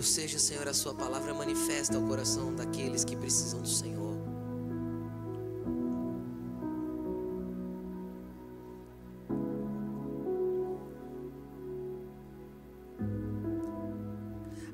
eu 0.00 0.04
seja, 0.04 0.38
Senhor, 0.38 0.66
a 0.66 0.72
Sua 0.72 0.94
palavra 0.94 1.34
manifesta 1.34 1.98
ao 1.98 2.02
coração 2.06 2.54
daqueles 2.54 3.04
que 3.04 3.14
precisam 3.14 3.60
do 3.60 3.68
Senhor. 3.68 4.16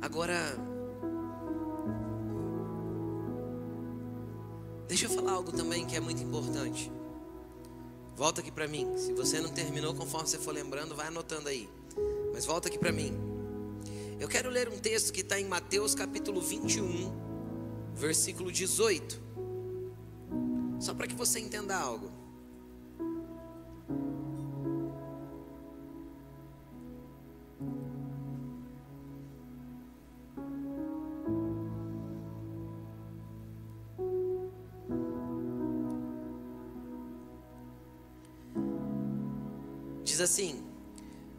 Agora, 0.00 0.36
deixa 4.86 5.06
eu 5.06 5.10
falar 5.10 5.32
algo 5.32 5.50
também 5.50 5.84
que 5.84 5.96
é 5.96 6.00
muito 6.00 6.22
importante. 6.22 6.92
Volta 8.14 8.40
aqui 8.42 8.52
para 8.52 8.68
mim. 8.68 8.96
Se 8.96 9.12
você 9.12 9.40
não 9.40 9.50
terminou, 9.50 9.92
conforme 9.92 10.28
você 10.28 10.38
for 10.38 10.54
lembrando, 10.54 10.94
vai 10.94 11.08
anotando 11.08 11.48
aí. 11.48 11.68
Mas 12.32 12.46
volta 12.46 12.68
aqui 12.68 12.78
para 12.78 12.92
mim. 12.92 13.25
Eu 14.18 14.28
quero 14.28 14.48
ler 14.48 14.66
um 14.70 14.78
texto 14.78 15.12
que 15.12 15.20
está 15.20 15.38
em 15.38 15.44
Mateus 15.44 15.94
capítulo 15.94 16.40
21, 16.40 17.12
versículo 17.94 18.50
18. 18.50 19.20
Só 20.80 20.94
para 20.94 21.06
que 21.06 21.14
você 21.14 21.38
entenda 21.38 21.76
algo. 21.76 22.10
Diz 40.02 40.22
assim: 40.22 40.64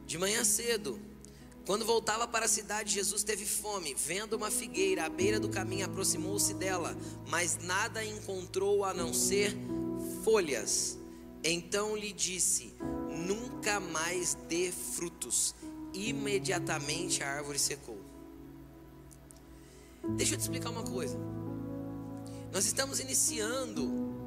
De 0.06 0.20
manhã 0.20 0.44
cedo, 0.44 1.07
quando 1.78 1.86
voltava 1.86 2.28
para 2.28 2.46
a 2.46 2.48
cidade, 2.48 2.96
Jesus 2.96 3.24
teve 3.24 3.46
fome. 3.46 3.94
Vendo 3.94 4.34
uma 4.34 4.50
figueira 4.50 5.06
à 5.06 5.10
beira 5.10 5.40
do 5.40 5.48
caminho, 5.48 5.86
aproximou-se 5.86 6.52
dela, 6.56 6.98
mas 7.28 7.60
nada 7.60 8.04
encontrou 8.04 8.84
a 8.84 8.96
não 8.96 9.14
ser 9.14 9.56
folhas. 10.24 10.98
Então 11.44 11.96
lhe 11.96 12.12
disse: 12.12 12.74
Nunca 13.28 13.80
mais 13.80 14.36
dê 14.50 14.72
frutos. 14.72 15.54
Imediatamente 15.94 17.22
a 17.22 17.30
árvore 17.30 17.60
secou. 17.60 18.00
Deixa 20.16 20.34
eu 20.34 20.38
te 20.40 20.42
explicar 20.42 20.72
uma 20.72 20.84
coisa. 20.84 21.16
Nós 22.52 22.66
estamos 22.66 23.00
iniciando 23.00 23.84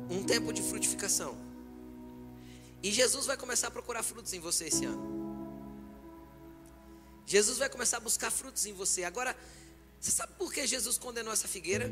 um 0.09 0.23
tempo 0.23 0.53
de 0.53 0.63
frutificação. 0.63 1.37
E 2.81 2.93
Jesus 2.93 3.27
vai 3.27 3.37
começar 3.37 3.67
a 3.67 3.71
procurar 3.73 4.05
frutos 4.05 4.33
em 4.35 4.39
você 4.39 4.67
esse 4.67 4.85
ano. 4.85 5.20
Jesus 7.31 7.59
vai 7.59 7.69
começar 7.69 7.99
a 7.99 8.01
buscar 8.01 8.29
frutos 8.29 8.67
em 8.67 8.73
você. 8.73 9.05
Agora, 9.05 9.37
você 10.01 10.11
sabe 10.11 10.33
por 10.37 10.53
que 10.53 10.67
Jesus 10.67 10.99
condenou 10.99 11.33
essa 11.33 11.47
figueira? 11.47 11.89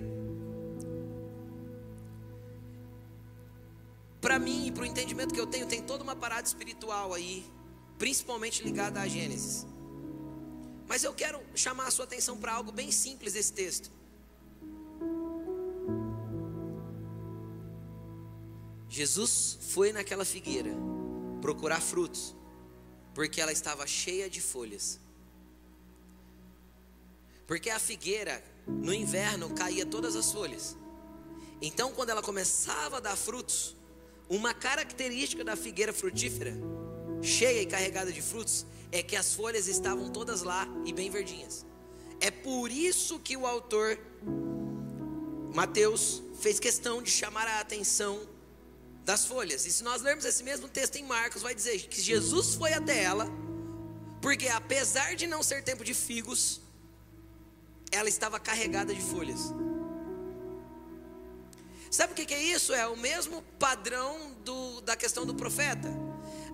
Para 4.20 4.36
mim 4.40 4.66
e 4.66 4.72
para 4.72 4.82
o 4.82 4.84
entendimento 4.84 5.32
que 5.32 5.38
eu 5.38 5.46
tenho, 5.46 5.64
tem 5.64 5.80
toda 5.80 6.02
uma 6.02 6.16
parada 6.16 6.44
espiritual 6.44 7.14
aí, 7.14 7.46
principalmente 7.96 8.64
ligada 8.64 9.00
a 9.00 9.06
Gênesis. 9.06 9.64
Mas 10.88 11.04
eu 11.04 11.14
quero 11.14 11.40
chamar 11.54 11.86
a 11.86 11.92
sua 11.92 12.04
atenção 12.04 12.36
para 12.36 12.54
algo 12.54 12.72
bem 12.72 12.90
simples 12.90 13.34
desse 13.34 13.52
texto. 13.52 13.92
Jesus 18.88 19.56
foi 19.70 19.92
naquela 19.92 20.24
figueira 20.24 20.72
procurar 21.40 21.80
frutos, 21.80 22.34
porque 23.14 23.40
ela 23.40 23.52
estava 23.52 23.86
cheia 23.86 24.28
de 24.28 24.40
folhas. 24.40 24.98
Porque 27.48 27.70
a 27.70 27.78
figueira, 27.78 28.44
no 28.66 28.92
inverno, 28.92 29.48
caía 29.54 29.86
todas 29.86 30.14
as 30.14 30.30
folhas. 30.30 30.76
Então, 31.62 31.90
quando 31.92 32.10
ela 32.10 32.22
começava 32.22 32.98
a 32.98 33.00
dar 33.00 33.16
frutos, 33.16 33.74
uma 34.28 34.52
característica 34.52 35.42
da 35.42 35.56
figueira 35.56 35.92
frutífera, 35.92 36.54
cheia 37.22 37.62
e 37.62 37.66
carregada 37.66 38.12
de 38.12 38.20
frutos, 38.20 38.66
é 38.92 39.02
que 39.02 39.16
as 39.16 39.34
folhas 39.34 39.66
estavam 39.66 40.10
todas 40.10 40.42
lá 40.42 40.68
e 40.84 40.92
bem 40.92 41.10
verdinhas. 41.10 41.64
É 42.20 42.30
por 42.30 42.70
isso 42.70 43.18
que 43.18 43.34
o 43.34 43.46
autor 43.46 43.98
Mateus 45.54 46.22
fez 46.40 46.60
questão 46.60 47.02
de 47.02 47.10
chamar 47.10 47.48
a 47.48 47.60
atenção 47.60 48.20
das 49.06 49.24
folhas. 49.24 49.64
E 49.64 49.72
se 49.72 49.82
nós 49.82 50.02
lermos 50.02 50.26
esse 50.26 50.44
mesmo 50.44 50.68
texto 50.68 50.96
em 50.96 51.02
Marcos, 51.02 51.40
vai 51.40 51.54
dizer 51.54 51.80
que 51.88 51.98
Jesus 51.98 52.56
foi 52.56 52.74
até 52.74 53.02
ela, 53.02 53.26
porque 54.20 54.48
apesar 54.48 55.16
de 55.16 55.26
não 55.26 55.42
ser 55.42 55.64
tempo 55.64 55.82
de 55.82 55.94
figos, 55.94 56.60
ela 57.90 58.08
estava 58.08 58.38
carregada 58.38 58.94
de 58.94 59.00
folhas. 59.00 59.52
Sabe 61.90 62.12
o 62.12 62.16
que 62.16 62.34
é 62.34 62.42
isso? 62.42 62.74
É 62.74 62.86
o 62.86 62.96
mesmo 62.96 63.42
padrão 63.58 64.32
do, 64.44 64.80
da 64.82 64.94
questão 64.94 65.24
do 65.24 65.34
profeta. 65.34 65.88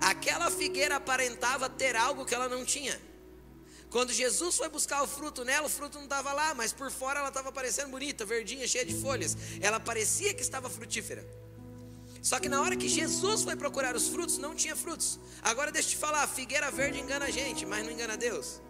Aquela 0.01 0.51
figueira 0.51 0.97
aparentava 0.97 1.69
ter 1.69 1.97
algo 1.97 2.25
que 2.25 2.35
ela 2.35 2.49
não 2.49 2.65
tinha. 2.65 3.01
Quando 3.91 4.13
Jesus 4.13 4.57
foi 4.57 4.69
buscar 4.69 5.03
o 5.03 5.07
fruto 5.07 5.45
nela, 5.45 5.67
o 5.67 5.71
fruto 5.71 5.99
não 5.99 6.05
estava 6.05 6.33
lá, 6.33 6.55
mas 6.55 6.73
por 6.73 6.91
fora 6.91 7.21
ela 7.21 7.29
estava 7.29 7.53
parecendo 7.53 7.91
bonita, 7.91 8.25
verdinha, 8.25 8.67
cheia 8.67 8.85
de 8.85 8.95
folhas. 8.95 9.37
Ela 9.61 9.79
parecia 9.79 10.35
que 10.35 10.43
estava 10.43 10.69
frutífera. 10.69 11.25
Só 12.21 12.41
que 12.41 12.49
na 12.49 12.61
hora 12.61 12.77
que 12.77 12.89
Jesus 12.89 13.43
foi 13.43 13.55
procurar 13.55 13.95
os 13.95 14.09
frutos, 14.09 14.39
não 14.39 14.55
tinha 14.55 14.75
frutos. 14.75 15.21
Agora 15.43 15.71
deixa 15.71 15.89
eu 15.89 15.93
te 15.93 15.99
falar, 15.99 16.23
a 16.23 16.27
figueira 16.27 16.71
verde 16.71 16.99
engana 16.99 17.27
a 17.27 17.31
gente, 17.31 17.67
mas 17.67 17.85
não 17.85 17.93
engana 17.93 18.17
Deus. 18.17 18.61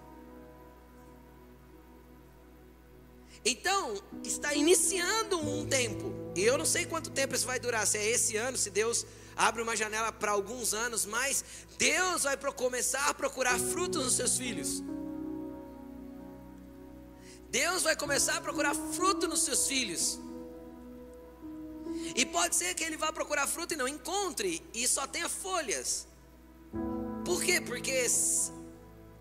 Então, 3.45 3.95
está 4.23 4.55
iniciando 4.55 5.39
um 5.39 5.67
tempo. 5.67 6.13
E 6.35 6.43
eu 6.43 6.57
não 6.57 6.65
sei 6.65 6.87
quanto 6.87 7.11
tempo 7.11 7.35
isso 7.35 7.47
vai 7.47 7.61
durar, 7.61 7.87
se 7.87 7.99
é 7.99 8.11
esse 8.11 8.37
ano, 8.37 8.57
se 8.57 8.71
Deus 8.71 9.07
abre 9.37 9.63
uma 9.63 9.77
janela 9.77 10.11
para 10.11 10.33
alguns 10.33 10.73
anos, 10.73 11.05
mas 11.05 11.45
Deus 11.77 12.23
vai 12.23 12.37
começar 12.37 13.09
a 13.09 13.15
procurar 13.15 13.59
frutos 13.59 14.05
nos 14.05 14.15
seus 14.15 14.37
filhos. 14.37 14.83
Deus 17.51 17.83
vai 17.83 17.95
começar 17.95 18.37
a 18.37 18.41
procurar 18.41 18.75
fruto 18.75 19.29
nos 19.29 19.43
seus 19.45 19.69
filhos. 19.69 20.19
E 22.17 22.27
pode 22.27 22.57
ser 22.57 22.75
que 22.75 22.83
ele 22.83 22.97
vá 22.97 23.13
procurar 23.13 23.47
fruta 23.47 23.75
e 23.75 23.77
não 23.77 23.87
encontre 23.87 24.63
e 24.75 24.89
só 24.89 25.07
tenha 25.07 25.29
folhas. 25.29 26.09
Por 27.25 27.43
quê? 27.43 27.61
Porque 27.61 28.07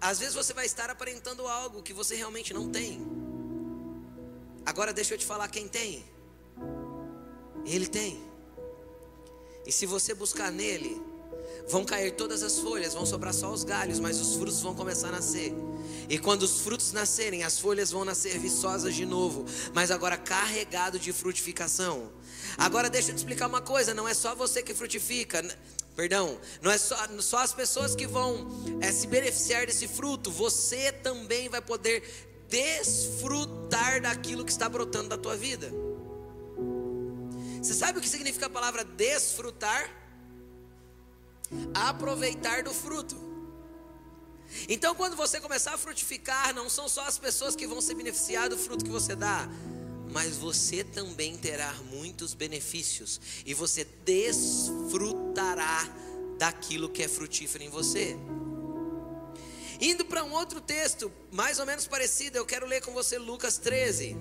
às 0.02 0.20
vezes 0.20 0.34
você 0.34 0.54
vai 0.54 0.66
estar 0.66 0.90
aparentando 0.90 1.48
algo 1.48 1.84
que 1.84 1.94
você 1.94 2.16
realmente 2.16 2.54
não 2.54 2.70
tem. 2.70 3.23
Agora 4.66 4.94
deixa 4.94 5.14
eu 5.14 5.18
te 5.18 5.26
falar 5.26 5.48
quem 5.48 5.68
tem. 5.68 6.04
Ele 7.66 7.88
tem. 7.88 8.22
E 9.66 9.72
se 9.72 9.86
você 9.86 10.14
buscar 10.14 10.52
nele, 10.52 11.02
vão 11.68 11.86
cair 11.86 12.12
todas 12.12 12.44
as 12.44 12.60
folhas, 12.60 12.94
vão 12.94 13.06
sobrar 13.06 13.34
só 13.34 13.52
os 13.52 13.64
galhos, 13.64 14.00
mas 14.00 14.20
os 14.20 14.36
frutos 14.36 14.62
vão 14.62 14.76
começar 14.76 15.08
a 15.10 15.12
nascer. 15.14 15.54
E 16.10 16.18
quando 16.18 16.44
os 16.44 16.62
frutos 16.62 16.92
nascerem, 16.92 17.44
as 17.44 17.60
folhas 17.60 17.92
vão 17.92 18.04
nascer 18.04 18.38
viçosas 18.40 18.94
de 18.94 19.06
novo, 19.06 19.46
mas 19.74 19.92
agora 19.92 20.18
carregado 20.18 21.00
de 21.00 21.14
frutificação. 21.14 22.12
Agora 22.58 22.90
deixa 22.90 23.12
eu 23.12 23.16
te 23.16 23.20
explicar 23.20 23.48
uma 23.48 23.62
coisa: 23.62 23.94
não 23.94 24.08
é 24.08 24.14
só 24.14 24.36
você 24.36 24.62
que 24.62 24.74
frutifica. 24.74 25.44
Perdão, 25.96 26.40
não 26.62 26.72
é 26.72 26.78
só, 26.78 26.98
só 27.20 27.38
as 27.38 27.54
pessoas 27.54 27.96
que 27.96 28.08
vão 28.08 28.48
é, 28.82 28.92
se 28.92 29.06
beneficiar 29.06 29.68
desse 29.68 29.88
fruto, 29.88 30.32
você 30.32 30.92
também 30.92 31.50
vai 31.50 31.62
poder 31.62 32.33
desfrutar 32.54 34.00
daquilo 34.00 34.46
que 34.46 34.52
está 34.52 34.70
brotando 34.70 35.10
da 35.10 35.18
tua 35.18 35.36
vida. 35.36 35.72
Você 37.58 37.74
sabe 37.74 37.98
o 37.98 38.02
que 38.02 38.08
significa 38.08 38.46
a 38.46 38.50
palavra 38.50 38.84
desfrutar? 38.84 39.90
Aproveitar 41.74 42.62
do 42.62 42.72
fruto. 42.72 43.16
Então, 44.70 44.94
quando 44.94 45.16
você 45.16 45.42
começar 45.42 45.74
a 45.74 45.78
frutificar, 45.80 46.54
não 46.54 46.70
são 46.70 46.88
só 46.88 47.08
as 47.08 47.18
pessoas 47.18 47.56
que 47.56 47.66
vão 47.66 47.82
se 47.82 47.96
beneficiar 47.96 48.50
do 48.50 48.58
fruto 48.58 48.86
que 48.86 48.92
você 48.92 49.16
dá, 49.16 49.50
mas 50.12 50.38
você 50.38 50.84
também 50.84 51.36
terá 51.36 51.74
muitos 51.90 52.36
benefícios 52.36 53.20
e 53.48 53.54
você 53.56 53.84
desfrutará 54.06 55.90
daquilo 56.38 56.88
que 56.88 57.02
é 57.02 57.08
frutífero 57.08 57.64
em 57.64 57.70
você. 57.70 58.16
Indo 59.86 60.06
para 60.06 60.24
um 60.24 60.32
outro 60.32 60.62
texto, 60.62 61.12
mais 61.30 61.60
ou 61.60 61.66
menos 61.66 61.86
parecido, 61.86 62.38
eu 62.38 62.46
quero 62.46 62.66
ler 62.66 62.82
com 62.82 62.94
você 62.94 63.18
Lucas 63.18 63.58
13, 63.58 64.16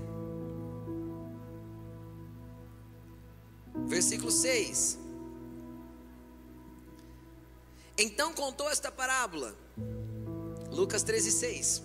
versículo 3.87 4.33
6. 4.33 4.99
Então 7.97 8.35
contou 8.35 8.69
esta 8.69 8.91
parábola, 8.91 9.57
Lucas 10.69 11.05
13, 11.05 11.31
6. 11.31 11.83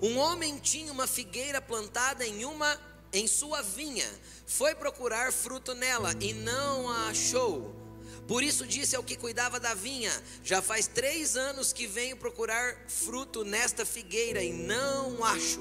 Um 0.00 0.18
homem 0.18 0.60
tinha 0.60 0.92
uma 0.92 1.08
figueira 1.08 1.60
plantada 1.60 2.24
em 2.24 2.44
uma 2.44 2.80
em 3.12 3.26
sua 3.26 3.60
vinha, 3.60 4.08
foi 4.46 4.72
procurar 4.76 5.32
fruto 5.32 5.74
nela 5.74 6.14
e 6.20 6.32
não 6.32 6.88
a 6.88 7.08
achou. 7.08 7.85
Por 8.26 8.42
isso 8.42 8.66
disse 8.66 8.96
ao 8.96 9.02
que 9.02 9.16
cuidava 9.16 9.60
da 9.60 9.74
vinha: 9.74 10.12
Já 10.42 10.60
faz 10.60 10.86
três 10.86 11.36
anos 11.36 11.72
que 11.72 11.86
venho 11.86 12.16
procurar 12.16 12.76
fruto 12.88 13.44
nesta 13.44 13.86
figueira 13.86 14.42
e 14.42 14.52
não 14.52 15.24
acho. 15.24 15.60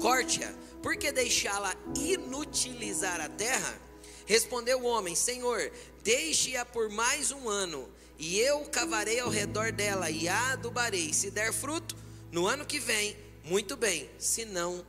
Corte-a, 0.00 0.52
por 0.82 0.96
que 0.96 1.12
deixá-la 1.12 1.74
inutilizar 1.96 3.20
a 3.20 3.28
terra? 3.28 3.80
Respondeu 4.26 4.80
o 4.80 4.86
homem: 4.86 5.14
Senhor, 5.14 5.70
deixe-a 6.02 6.64
por 6.64 6.90
mais 6.90 7.30
um 7.30 7.48
ano, 7.48 7.88
e 8.18 8.38
eu 8.40 8.60
cavarei 8.66 9.20
ao 9.20 9.30
redor 9.30 9.70
dela 9.70 10.10
e 10.10 10.28
a 10.28 10.52
adubarei. 10.52 11.12
Se 11.12 11.30
der 11.30 11.52
fruto, 11.52 11.96
no 12.32 12.46
ano 12.46 12.66
que 12.66 12.80
vem, 12.80 13.16
muito 13.44 13.76
bem, 13.76 14.10
se 14.18 14.44
não, 14.44 14.84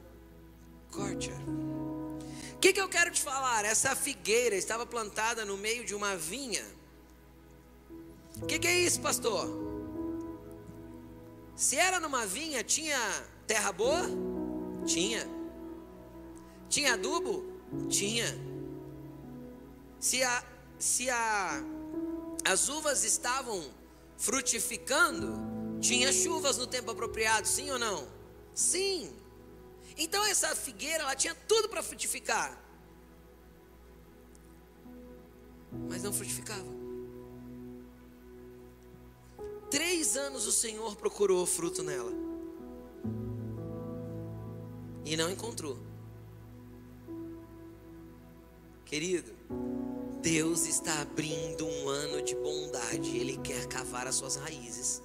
misericórdia. 0.94 1.34
O 2.56 2.60
que, 2.60 2.72
que 2.72 2.80
eu 2.80 2.88
quero 2.88 3.12
te 3.12 3.22
falar? 3.22 3.66
Essa 3.66 3.96
figueira 3.96 4.56
estava 4.56 4.86
plantada 4.86 5.44
no 5.44 5.58
meio 5.58 5.84
de 5.84 5.94
uma 5.94 6.16
vinha. 6.16 6.64
O 8.44 8.46
que, 8.46 8.60
que 8.60 8.68
é 8.68 8.80
isso, 8.82 9.00
pastor? 9.00 9.48
Se 11.56 11.78
era 11.78 11.98
numa 11.98 12.26
vinha, 12.26 12.62
tinha 12.62 13.00
terra 13.48 13.72
boa? 13.72 14.04
Tinha. 14.86 15.26
Tinha 16.68 16.96
adubo? 16.96 17.46
Tinha. 17.90 18.28
Se, 19.98 20.22
a, 20.22 20.44
se 20.78 21.10
a, 21.10 21.64
as 22.44 22.68
uvas 22.68 23.06
estavam 23.06 23.64
frutificando, 24.18 25.80
tinha 25.80 26.12
chuvas 26.12 26.58
no 26.58 26.68
tempo 26.68 26.92
apropriado, 26.92 27.48
sim 27.48 27.72
ou 27.72 27.80
não? 27.80 28.06
Sim. 28.54 29.16
Então 29.98 30.24
essa 30.26 30.54
figueira, 30.54 31.04
ela 31.04 31.16
tinha 31.16 31.34
tudo 31.48 31.70
para 31.70 31.82
frutificar. 31.82 32.62
Mas 35.90 36.04
não 36.04 36.12
frutificava. 36.12 36.83
Três 39.74 40.16
anos 40.16 40.46
o 40.46 40.52
Senhor 40.52 40.96
procurou 40.96 41.44
fruto 41.48 41.82
nela. 41.82 42.12
E 45.04 45.18
não 45.18 45.32
encontrou. 45.32 45.80
Querido, 48.86 49.34
Deus 50.22 50.68
está 50.68 51.02
abrindo 51.02 51.66
um 51.66 51.90
ano 51.90 52.22
de 52.22 52.36
bondade. 52.36 53.18
Ele 53.18 53.36
quer 53.38 53.66
cavar 53.66 54.06
as 54.06 54.14
suas 54.14 54.36
raízes, 54.36 55.02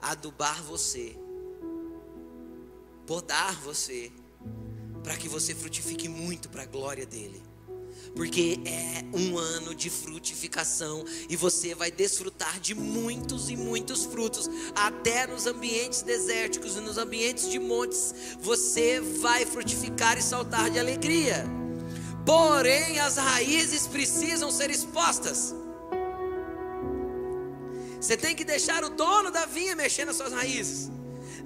adubar 0.00 0.62
você, 0.62 1.14
podar 3.06 3.60
você, 3.60 4.10
para 5.04 5.18
que 5.18 5.28
você 5.28 5.54
frutifique 5.54 6.08
muito 6.08 6.48
para 6.48 6.62
a 6.62 6.66
glória 6.66 7.04
dele. 7.04 7.49
Porque 8.14 8.60
é 8.64 9.04
um 9.16 9.38
ano 9.38 9.74
de 9.74 9.88
frutificação 9.88 11.04
e 11.28 11.36
você 11.36 11.74
vai 11.74 11.90
desfrutar 11.90 12.58
de 12.60 12.74
muitos 12.74 13.48
e 13.48 13.56
muitos 13.56 14.04
frutos, 14.04 14.48
até 14.74 15.26
nos 15.26 15.46
ambientes 15.46 16.02
desérticos 16.02 16.76
e 16.76 16.80
nos 16.80 16.98
ambientes 16.98 17.48
de 17.50 17.58
montes, 17.58 18.14
você 18.40 19.00
vai 19.00 19.46
frutificar 19.46 20.18
e 20.18 20.22
saltar 20.22 20.70
de 20.70 20.78
alegria. 20.78 21.44
Porém, 22.26 22.98
as 22.98 23.16
raízes 23.16 23.86
precisam 23.86 24.50
ser 24.50 24.70
expostas. 24.70 25.54
Você 28.00 28.16
tem 28.16 28.34
que 28.34 28.44
deixar 28.44 28.82
o 28.82 28.90
dono 28.90 29.30
da 29.30 29.46
vinha 29.46 29.76
mexer 29.76 30.04
nas 30.04 30.16
suas 30.16 30.32
raízes. 30.32 30.90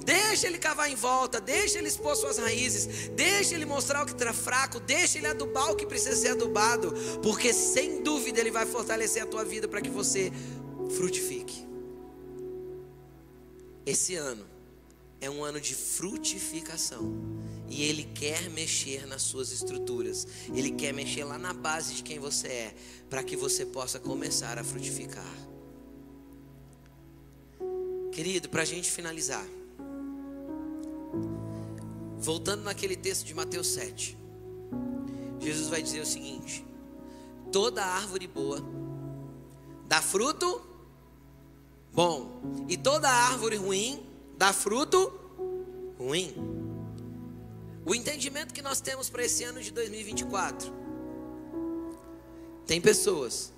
Deixa 0.05 0.47
ele 0.47 0.59
cavar 0.59 0.90
em 0.90 0.95
volta, 0.95 1.40
deixa 1.40 1.79
ele 1.79 1.88
expor 1.88 2.14
suas 2.14 2.38
raízes, 2.38 3.09
deixa 3.11 3.55
ele 3.55 3.64
mostrar 3.64 4.03
o 4.03 4.07
que 4.07 4.12
está 4.12 4.33
fraco, 4.33 4.79
deixa 4.81 5.19
ele 5.19 5.27
adubar 5.27 5.71
o 5.71 5.77
que 5.77 5.87
precisa 5.87 6.14
ser 6.14 6.29
adubado, 6.29 6.93
porque 7.23 7.53
sem 7.53 8.03
dúvida 8.03 8.40
ele 8.40 8.51
vai 8.51 8.67
fortalecer 8.67 9.23
a 9.23 9.27
tua 9.27 9.45
vida 9.45 9.67
para 9.67 9.81
que 9.81 9.90
você 9.90 10.31
frutifique. 10.97 11.67
Esse 13.87 14.14
ano 14.14 14.47
é 15.21 15.31
um 15.31 15.43
ano 15.43 15.61
de 15.61 15.75
frutificação. 15.75 17.14
E 17.69 17.83
Ele 17.83 18.05
quer 18.05 18.51
mexer 18.51 19.07
nas 19.07 19.23
suas 19.23 19.51
estruturas. 19.51 20.27
Ele 20.55 20.71
quer 20.71 20.93
mexer 20.93 21.25
lá 21.25 21.38
na 21.38 21.53
base 21.53 21.95
de 21.95 22.03
quem 22.03 22.19
você 22.19 22.47
é, 22.49 22.75
para 23.09 23.23
que 23.23 23.37
você 23.37 23.64
possa 23.64 23.99
começar 23.99 24.59
a 24.59 24.64
frutificar. 24.64 25.35
Querido, 28.12 28.49
para 28.49 28.62
a 28.62 28.64
gente 28.64 28.90
finalizar, 28.90 29.45
voltando 32.18 32.62
naquele 32.62 32.96
texto 32.96 33.24
de 33.24 33.35
Mateus 33.35 33.68
7, 33.68 34.16
Jesus 35.40 35.68
vai 35.68 35.83
dizer 35.83 36.00
o 36.00 36.07
seguinte: 36.07 36.64
toda 37.53 37.85
árvore 37.85 38.27
boa 38.27 38.64
dá 39.87 40.00
fruto 40.00 40.62
bom, 41.92 42.40
e 42.68 42.77
toda 42.77 43.09
árvore 43.09 43.57
ruim 43.57 44.05
dá 44.37 44.53
fruto 44.53 45.12
ruim. 45.98 46.35
O 47.87 47.94
entendimento 47.94 48.55
que 48.55 48.62
nós 48.62 48.81
temos 48.81 49.11
para 49.11 49.24
esse 49.24 49.44
ano 49.44 49.61
de 49.61 49.70
2024. 49.70 50.72
Tem 52.66 52.81
pessoas 52.81 53.53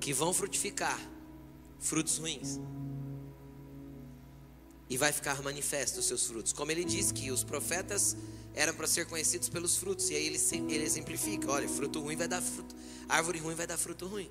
que 0.00 0.12
vão 0.12 0.32
frutificar 0.32 0.98
frutos 1.78 2.16
ruins. 2.16 2.58
E 4.88 4.96
vai 4.96 5.12
ficar 5.12 5.42
manifesto 5.42 6.00
os 6.00 6.06
seus 6.06 6.26
frutos. 6.26 6.52
Como 6.52 6.70
ele 6.70 6.84
diz 6.84 7.10
que 7.10 7.30
os 7.30 7.42
profetas 7.42 8.16
eram 8.54 8.74
para 8.74 8.86
ser 8.86 9.06
conhecidos 9.06 9.48
pelos 9.48 9.76
frutos. 9.76 10.10
E 10.10 10.14
aí 10.14 10.26
ele, 10.26 10.38
ele 10.72 10.84
exemplifica: 10.84 11.50
olha, 11.50 11.68
fruto 11.68 12.00
ruim 12.00 12.16
vai 12.16 12.28
dar 12.28 12.40
fruto, 12.40 12.74
árvore 13.08 13.38
ruim 13.38 13.54
vai 13.54 13.66
dar 13.66 13.76
fruto 13.76 14.06
ruim. 14.06 14.30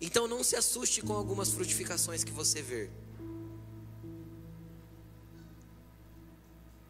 Então 0.00 0.26
não 0.26 0.42
se 0.42 0.56
assuste 0.56 1.00
com 1.00 1.12
algumas 1.12 1.50
frutificações 1.50 2.24
que 2.24 2.32
você 2.32 2.60
vê. 2.60 2.90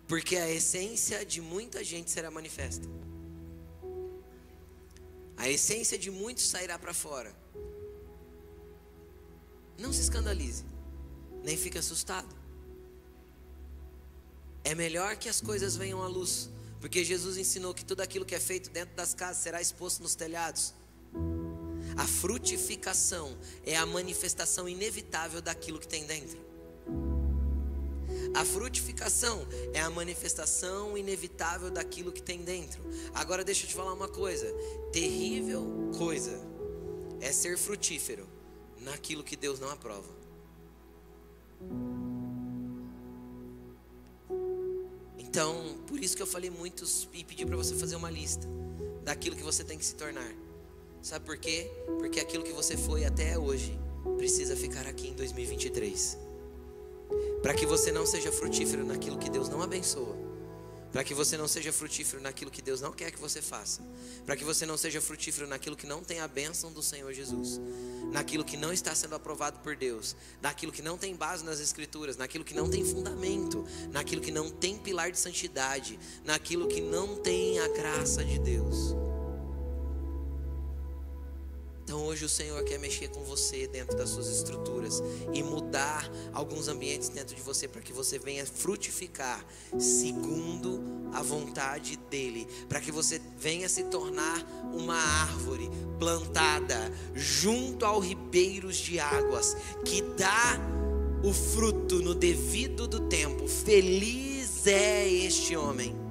Porque 0.09 0.37
a 0.37 0.51
essência 0.51 1.25
de 1.25 1.41
muita 1.41 1.83
gente 1.83 2.11
será 2.11 2.31
manifesta. 2.31 2.87
A 5.37 5.49
essência 5.49 5.99
de 5.99 6.11
muitos 6.11 6.47
sairá 6.47 6.79
para 6.79 6.95
fora. 6.95 7.35
Não 9.79 9.93
se 9.93 10.01
escandalize, 10.03 10.65
nem 11.45 11.57
fique 11.57 11.79
assustado. 11.79 12.35
É 14.65 14.75
melhor 14.75 15.17
que 15.17 15.29
as 15.29 15.41
coisas 15.41 15.77
venham 15.77 16.03
à 16.03 16.09
luz, 16.09 16.49
porque 16.81 17.05
Jesus 17.05 17.37
ensinou 17.37 17.75
que 17.75 17.85
tudo 17.85 18.01
aquilo 18.01 18.25
que 18.25 18.35
é 18.35 18.41
feito 18.41 18.71
dentro 18.71 18.97
das 18.97 19.13
casas 19.13 19.43
será 19.43 19.61
exposto 19.61 20.03
nos 20.03 20.15
telhados. 20.15 20.73
A 21.97 22.07
frutificação 22.07 23.37
é 23.65 23.77
a 23.77 23.85
manifestação 23.85 24.69
inevitável 24.69 25.43
daquilo 25.43 25.79
que 25.79 25.87
tem 25.87 26.07
dentro. 26.07 26.43
A 28.35 28.45
frutificação 28.45 29.47
é 29.73 29.81
a 29.81 29.91
manifestação 29.91 30.99
inevitável 30.99 31.71
daquilo 31.71 32.11
que 32.11 32.23
tem 32.23 32.43
dentro. 32.43 32.83
Agora 33.15 33.45
deixa 33.45 33.65
eu 33.65 33.69
te 33.69 33.75
falar 33.75 33.93
uma 33.93 34.09
coisa: 34.09 34.51
terrível 34.93 35.93
coisa 35.97 36.41
é 37.21 37.31
ser 37.31 37.57
frutífero 37.57 38.27
naquilo 38.81 39.23
que 39.23 39.37
Deus 39.37 39.61
não 39.61 39.71
aprova. 39.71 40.24
Então, 45.35 45.75
por 45.89 45.99
isso 45.99 46.17
que 46.17 46.23
eu 46.23 46.29
falei 46.29 46.49
muitos 46.49 47.09
e 47.13 47.25
pedi 47.25 47.45
para 47.45 47.57
você 47.57 47.75
fazer 47.75 47.97
uma 47.97 48.09
lista 48.09 48.47
daquilo 49.03 49.35
que 49.35 49.43
você 49.43 49.65
tem 49.65 49.77
que 49.77 49.85
se 49.85 49.97
tornar. 49.97 50.33
Sabe 51.03 51.27
por 51.27 51.37
quê? 51.37 51.69
Porque 51.99 52.21
aquilo 52.21 52.45
que 52.45 52.53
você 52.53 52.77
foi 52.77 53.05
até 53.05 53.37
hoje 53.37 53.77
precisa 54.17 54.55
ficar 54.55 54.87
aqui 54.87 55.09
em 55.09 55.13
2023 55.15 56.19
para 57.43 57.53
que 57.53 57.67
você 57.67 57.91
não 57.91 58.07
seja 58.07 58.31
frutífero 58.31 58.87
naquilo 58.87 59.19
que 59.19 59.29
Deus 59.29 59.49
não 59.49 59.61
abençoa, 59.61 60.17
para 60.95 61.03
que 61.03 61.13
você 61.13 61.37
não 61.37 61.49
seja 61.49 61.73
frutífero 61.73 62.23
naquilo 62.23 62.53
que 62.53 62.63
Deus 62.63 62.81
não 62.81 62.93
quer 62.93 63.11
que 63.11 63.19
você 63.19 63.43
faça, 63.43 63.83
para 64.25 64.37
que 64.37 64.45
você 64.45 64.65
não 64.65 64.77
seja 64.77 65.01
frutífero 65.01 65.45
naquilo 65.45 65.75
que 65.75 65.89
não 65.89 66.05
tem 66.05 66.21
a 66.21 66.29
bênção 66.29 66.71
do 66.71 66.81
Senhor 66.81 67.13
Jesus, 67.13 67.61
naquilo 68.13 68.45
que 68.45 68.57
não 68.57 68.73
está 68.73 68.95
sendo 68.95 69.17
aprovado 69.17 69.59
por 69.59 69.75
Deus, 69.75 70.15
naquilo 70.41 70.71
que 70.71 70.83
não 70.83 70.97
tem 70.97 71.17
base 71.17 71.45
nas 71.45 71.59
Escrituras, 71.59 72.17
naquilo 72.17 72.45
que 72.45 72.55
não 72.55 72.71
tem 72.71 72.85
fundamento, 72.85 73.67
naquilo 73.91 74.23
que 74.23 74.31
não 74.31 74.49
tem 74.49 74.79
pilar 74.79 75.11
de 75.11 75.19
santidade, 75.19 75.99
naquilo 76.25 76.69
que 76.69 76.81
não 76.81 77.17
tem 77.17 77.59
a 77.59 77.67
graça 77.67 78.25
de 78.25 78.39
Deus. 78.39 79.04
Hoje 82.25 82.27
o 82.27 82.29
Senhor 82.29 82.65
quer 82.65 82.79
mexer 82.79 83.09
com 83.09 83.23
você 83.23 83.67
dentro 83.67 83.97
das 83.97 84.11
suas 84.11 84.29
estruturas 84.29 85.03
e 85.33 85.43
mudar 85.43 86.11
alguns 86.33 86.69
ambientes 86.69 87.09
dentro 87.09 87.37
de 87.37 87.43
você 87.43 87.69
para 87.69 87.83
que 87.83 87.93
você 87.93 88.19
venha 88.19 88.47
frutificar 88.47 89.45
segundo 89.79 90.83
a 91.13 91.23
vontade 91.23 91.99
dEle, 92.11 92.47
para 92.69 92.81
que 92.81 92.91
você 92.91 93.21
venha 93.37 93.69
se 93.69 93.85
tornar 93.85 94.43
uma 94.73 94.97
árvore 94.97 95.71
plantada 95.99 96.91
junto 97.15 97.85
aos 97.85 98.05
ribeiros 98.05 98.77
de 98.77 98.99
águas 98.99 99.55
que 99.85 100.03
dá 100.17 100.59
o 101.23 101.33
fruto 101.33 102.01
no 102.01 102.15
devido 102.15 102.89
do 102.89 103.01
tempo. 103.09 103.47
Feliz 103.47 104.67
é 104.67 105.07
este 105.09 105.57
homem 105.57 106.04